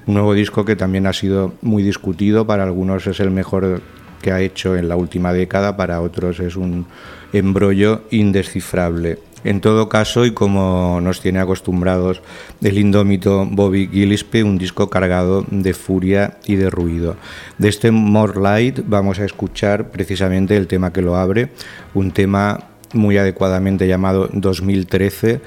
un 0.07 0.15
nuevo 0.15 0.35
disco 0.35 0.65
que 0.65 0.77
también 0.77 1.07
ha 1.07 1.13
sido 1.13 1.55
muy 1.63 1.83
discutido, 1.83 2.47
para 2.47 2.65
algunos 2.65 3.07
es 3.07 3.21
el 3.21 3.31
mejor 3.31 3.83
que 4.21 4.33
ha 4.33 4.41
hecho 4.41 4.77
en 4.77 4.89
la 4.89 4.97
última 4.97 5.33
década, 5.33 5.77
para 5.77 6.01
otros 6.01 6.39
es 6.41 6.57
un 6.57 6.87
embrollo 7.33 8.03
indescifrable. 8.11 9.19
En 9.45 9.61
todo 9.61 9.89
caso, 9.89 10.25
y 10.25 10.33
como 10.33 11.01
nos 11.01 11.21
tiene 11.21 11.41
acostumbrados 11.41 12.23
el 12.63 12.79
indómito 12.79 13.47
Bobby 13.51 13.89
Gillespie, 13.89 14.45
un 14.45 14.57
disco 14.57 14.89
cargado 14.89 15.45
de 15.51 15.75
furia 15.75 16.39
y 16.47 16.55
de 16.55 16.71
ruido. 16.71 17.17
De 17.59 17.69
este 17.69 17.91
More 17.91 18.41
Light 18.41 18.81
vamos 18.87 19.19
a 19.19 19.25
escuchar 19.25 19.91
precisamente 19.91 20.57
el 20.57 20.69
tema 20.69 20.93
que 20.93 21.03
lo 21.03 21.17
abre, 21.17 21.51
un 21.95 22.13
tema 22.13 22.69
muy 22.93 23.19
adecuadamente 23.19 23.89
llamado 23.89 24.29
2013 24.33 25.41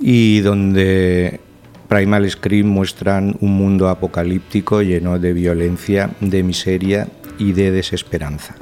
y 0.00 0.40
donde 0.40 1.40
Primal 1.88 2.28
Scream 2.30 2.66
muestran 2.66 3.36
un 3.40 3.56
mundo 3.56 3.88
apocalíptico 3.88 4.82
lleno 4.82 5.18
de 5.18 5.32
violencia, 5.32 6.10
de 6.20 6.42
miseria 6.42 7.08
y 7.38 7.52
de 7.52 7.70
desesperanza. 7.70 8.56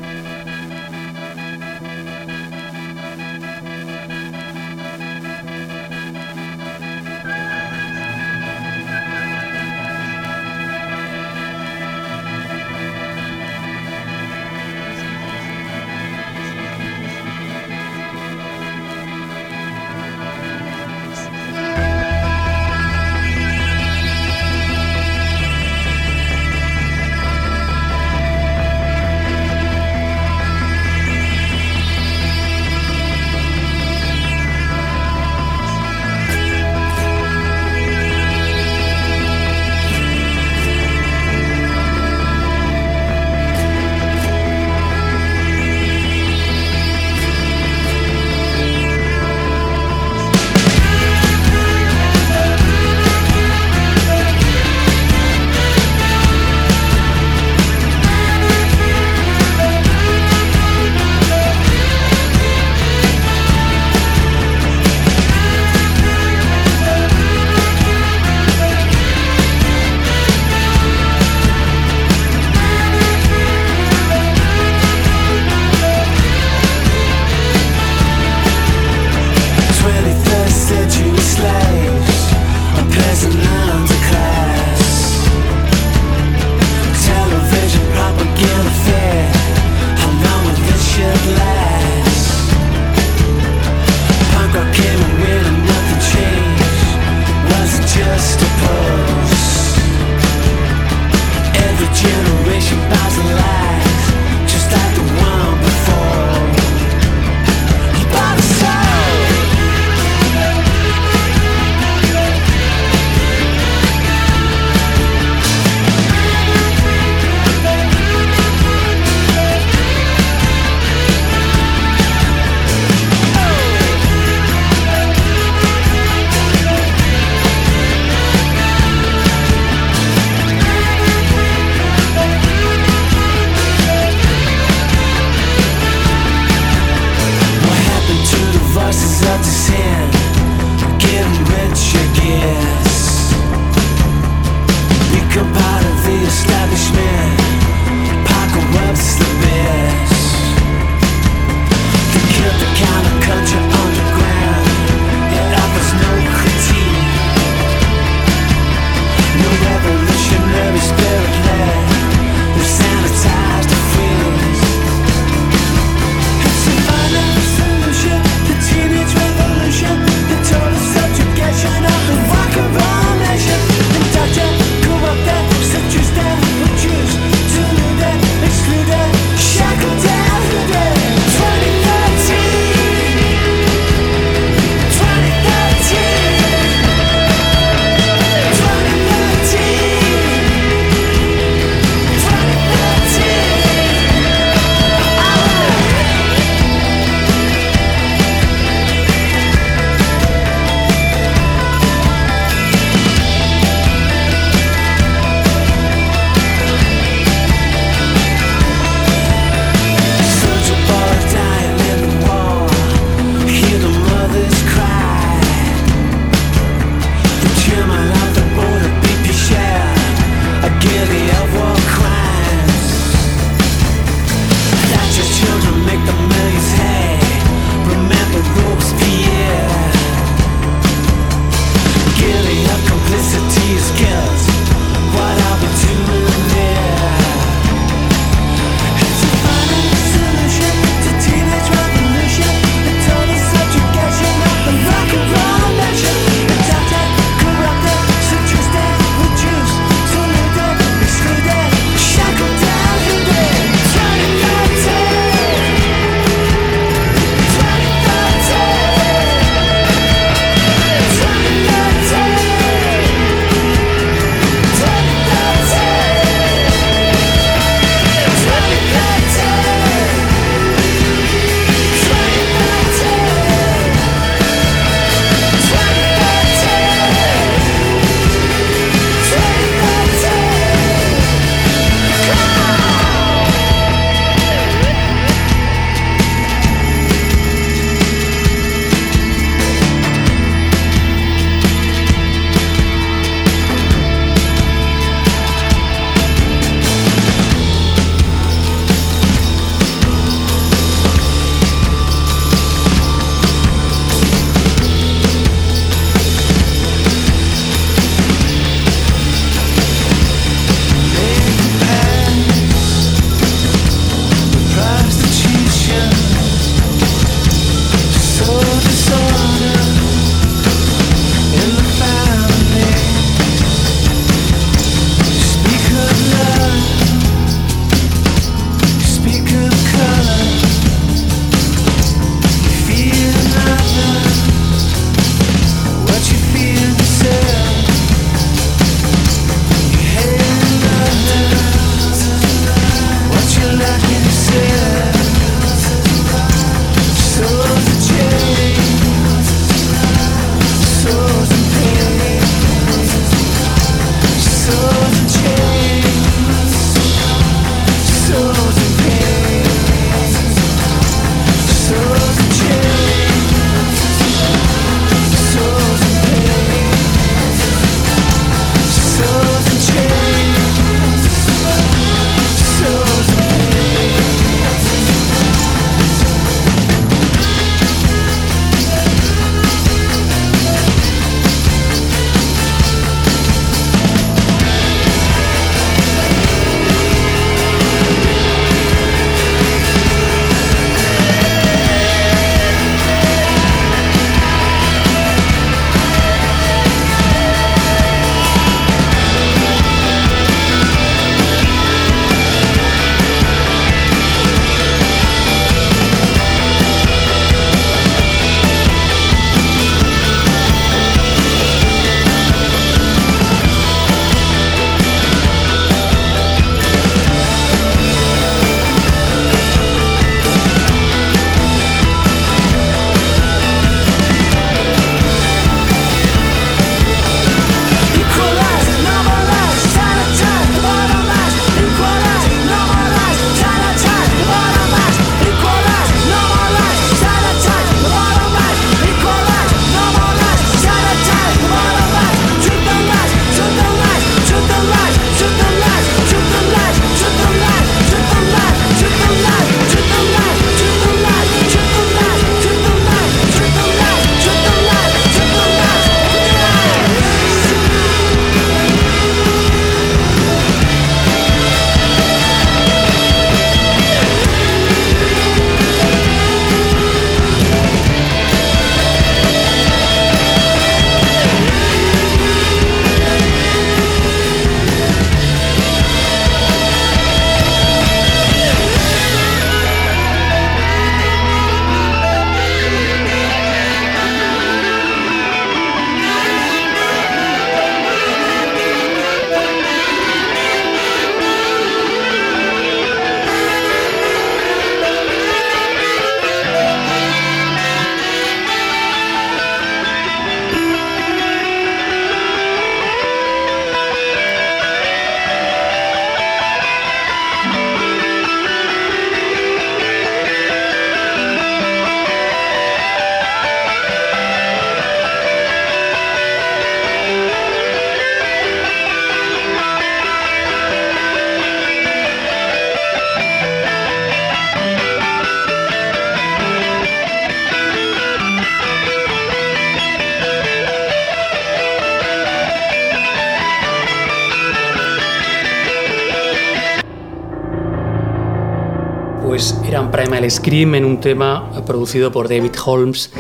Eran 539.95 540.11
Primal 540.11 540.51
Scream 540.51 540.97
en 540.97 541.05
un 541.05 541.21
tema 541.21 541.71
producido 541.87 542.33
por 542.33 542.49
David 542.49 542.73
Holmes 542.85 543.31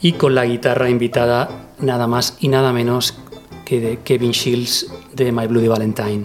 y 0.00 0.14
con 0.14 0.34
la 0.34 0.44
guitarra 0.44 0.90
invitada 0.90 1.68
nada 1.78 2.08
más 2.08 2.36
y 2.40 2.48
nada 2.48 2.72
menos 2.72 3.14
que 3.64 3.78
de 3.78 3.98
Kevin 4.00 4.32
Shields 4.32 4.88
de 5.12 5.30
My 5.30 5.46
Bloody 5.46 5.68
Valentine. 5.68 6.24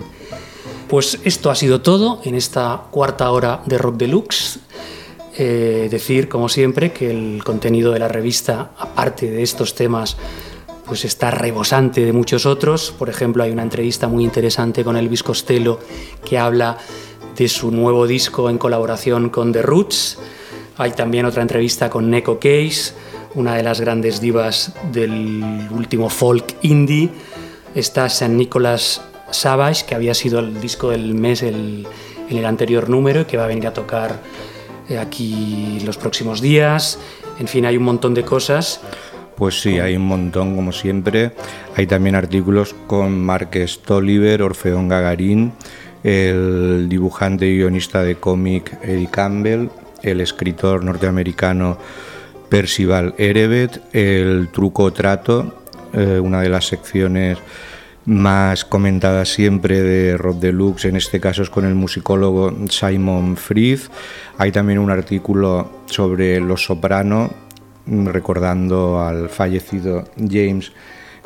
Pues 0.89 1.19
esto 1.25 1.51
ha 1.51 1.55
sido 1.55 1.81
todo 1.81 2.21
en 2.23 2.33
esta 2.33 2.85
cuarta 2.89 3.29
hora 3.29 3.61
de 3.67 3.77
Rock 3.77 3.97
Deluxe. 3.97 4.61
Eh, 5.37 5.89
decir, 5.91 6.27
como 6.27 6.49
siempre, 6.49 6.91
que 6.91 7.11
el 7.11 7.43
contenido 7.43 7.91
de 7.91 7.99
la 7.99 8.07
revista, 8.07 8.71
aparte 8.79 9.29
de 9.29 9.43
estos 9.43 9.75
temas, 9.75 10.17
pues 10.87 11.05
está 11.05 11.29
rebosante 11.29 12.03
de 12.03 12.13
muchos 12.13 12.47
otros. 12.47 12.95
Por 12.97 13.09
ejemplo, 13.09 13.43
hay 13.43 13.51
una 13.51 13.61
entrevista 13.61 14.07
muy 14.07 14.23
interesante 14.23 14.83
con 14.83 14.97
Elvis 14.97 15.21
Costello 15.21 15.79
que 16.25 16.39
habla 16.39 16.79
de 17.37 17.47
su 17.47 17.71
nuevo 17.71 18.07
disco 18.07 18.49
en 18.49 18.57
colaboración 18.57 19.29
con 19.29 19.51
The 19.51 19.61
Roots. 19.61 20.17
Hay 20.77 20.91
también 20.91 21.25
otra 21.25 21.41
entrevista 21.41 21.89
con 21.89 22.09
Neko 22.09 22.39
Case, 22.39 22.93
una 23.35 23.55
de 23.55 23.63
las 23.63 23.79
grandes 23.81 24.19
divas 24.21 24.73
del 24.91 25.67
último 25.71 26.09
folk 26.09 26.55
indie. 26.61 27.09
Está 27.75 28.09
San 28.09 28.37
Nicolás 28.37 29.01
Savage, 29.31 29.85
que 29.85 29.95
había 29.95 30.13
sido 30.13 30.39
el 30.39 30.59
disco 30.61 30.89
del 30.89 31.13
mes 31.13 31.43
el- 31.43 31.87
en 32.29 32.37
el 32.37 32.45
anterior 32.45 32.89
número 32.89 33.21
y 33.21 33.25
que 33.25 33.37
va 33.37 33.45
a 33.45 33.47
venir 33.47 33.67
a 33.67 33.73
tocar 33.73 34.19
eh, 34.89 34.97
aquí 34.97 35.81
los 35.85 35.97
próximos 35.97 36.41
días. 36.41 36.97
En 37.39 37.47
fin, 37.47 37.65
hay 37.65 37.77
un 37.77 37.83
montón 37.83 38.13
de 38.13 38.23
cosas. 38.23 38.79
Pues 39.35 39.61
sí, 39.61 39.79
hay 39.79 39.95
un 39.97 40.07
montón, 40.07 40.55
como 40.55 40.71
siempre. 40.71 41.33
Hay 41.75 41.85
también 41.87 42.15
artículos 42.15 42.73
con 42.87 43.19
Mark 43.21 43.49
Stoliver, 43.67 44.41
Orfeón 44.41 44.87
Gagarín, 44.87 45.53
el 46.03 46.87
dibujante 46.89 47.47
y 47.47 47.57
guionista 47.57 48.03
de 48.03 48.15
cómic 48.15 48.77
Eddie 48.83 49.09
Campbell, 49.09 49.69
el 50.03 50.21
escritor 50.21 50.83
norteamericano 50.83 51.77
Percival 52.49 53.13
Erebet, 53.17 53.81
el 53.93 54.49
truco 54.51 54.91
trato, 54.93 55.63
eh, 55.93 56.19
una 56.19 56.41
de 56.41 56.49
las 56.49 56.67
secciones 56.67 57.37
más 58.05 58.63
comentadas 58.63 59.27
siempre 59.27 59.81
de 59.81 60.15
Rock 60.15 60.39
Deluxe, 60.39 60.85
en 60.85 60.95
este 60.95 61.19
caso 61.19 61.43
es 61.43 61.49
con 61.49 61.65
el 61.65 61.75
musicólogo 61.75 62.53
Simon 62.69 63.35
Frith. 63.35 63.89
Hay 64.37 64.51
también 64.53 64.79
un 64.79 64.89
artículo 64.89 65.81
sobre 65.87 66.39
Los 66.39 66.63
Soprano, 66.63 67.29
mm, 67.85 68.07
recordando 68.07 69.01
al 69.01 69.27
fallecido 69.29 70.05
James 70.17 70.71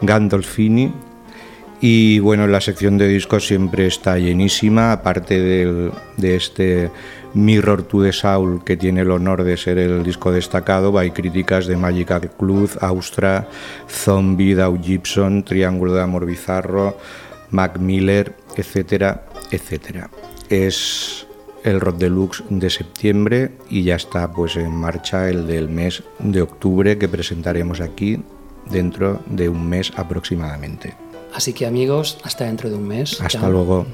Gandolfini. 0.01 0.91
Y 1.83 2.19
bueno, 2.19 2.45
la 2.45 2.61
sección 2.61 2.99
de 2.99 3.07
discos 3.07 3.47
siempre 3.47 3.87
está 3.87 4.19
llenísima, 4.19 4.91
aparte 4.91 5.39
del- 5.41 5.91
de 6.17 6.35
este 6.35 6.91
Mirror 7.33 7.83
to 7.83 8.03
the 8.03 8.13
Soul, 8.13 8.63
que 8.63 8.77
tiene 8.77 9.01
el 9.01 9.09
honor 9.09 9.43
de 9.43 9.57
ser 9.57 9.79
el 9.79 10.03
disco 10.03 10.31
destacado, 10.31 10.95
hay 10.99 11.09
críticas 11.09 11.65
de 11.65 11.77
Magical 11.77 12.29
Club, 12.37 12.69
Austra, 12.81 13.47
Zombie, 13.89 14.53
Dow 14.53 14.79
Gibson, 14.79 15.43
Triángulo 15.43 15.93
de 15.95 16.01
Amor 16.01 16.25
Bizarro, 16.27 16.97
Mac 17.49 17.79
Miller, 17.79 18.35
etcétera, 18.55 19.25
etcétera. 19.49 20.11
Es 20.49 21.25
el 21.63 21.79
Rock 21.81 21.97
Deluxe 21.97 22.43
de 22.49 22.69
septiembre 22.69 23.51
y 23.69 23.83
ya 23.83 23.95
está 23.95 24.31
pues 24.31 24.55
en 24.55 24.71
marcha 24.71 25.29
el 25.29 25.47
del 25.47 25.67
mes 25.69 26.03
de 26.19 26.41
octubre 26.43 26.97
que 26.99 27.07
presentaremos 27.09 27.81
aquí 27.81 28.19
dentro 28.69 29.21
de 29.25 29.49
un 29.49 29.67
mes 29.67 29.91
aproximadamente. 29.95 30.93
Así 31.33 31.53
que 31.53 31.65
amigos, 31.65 32.17
hasta 32.23 32.45
dentro 32.45 32.69
de 32.69 32.75
un 32.75 32.87
mes. 32.87 33.19
Hasta 33.21 33.39
Chao. 33.39 33.51
luego. 33.51 33.85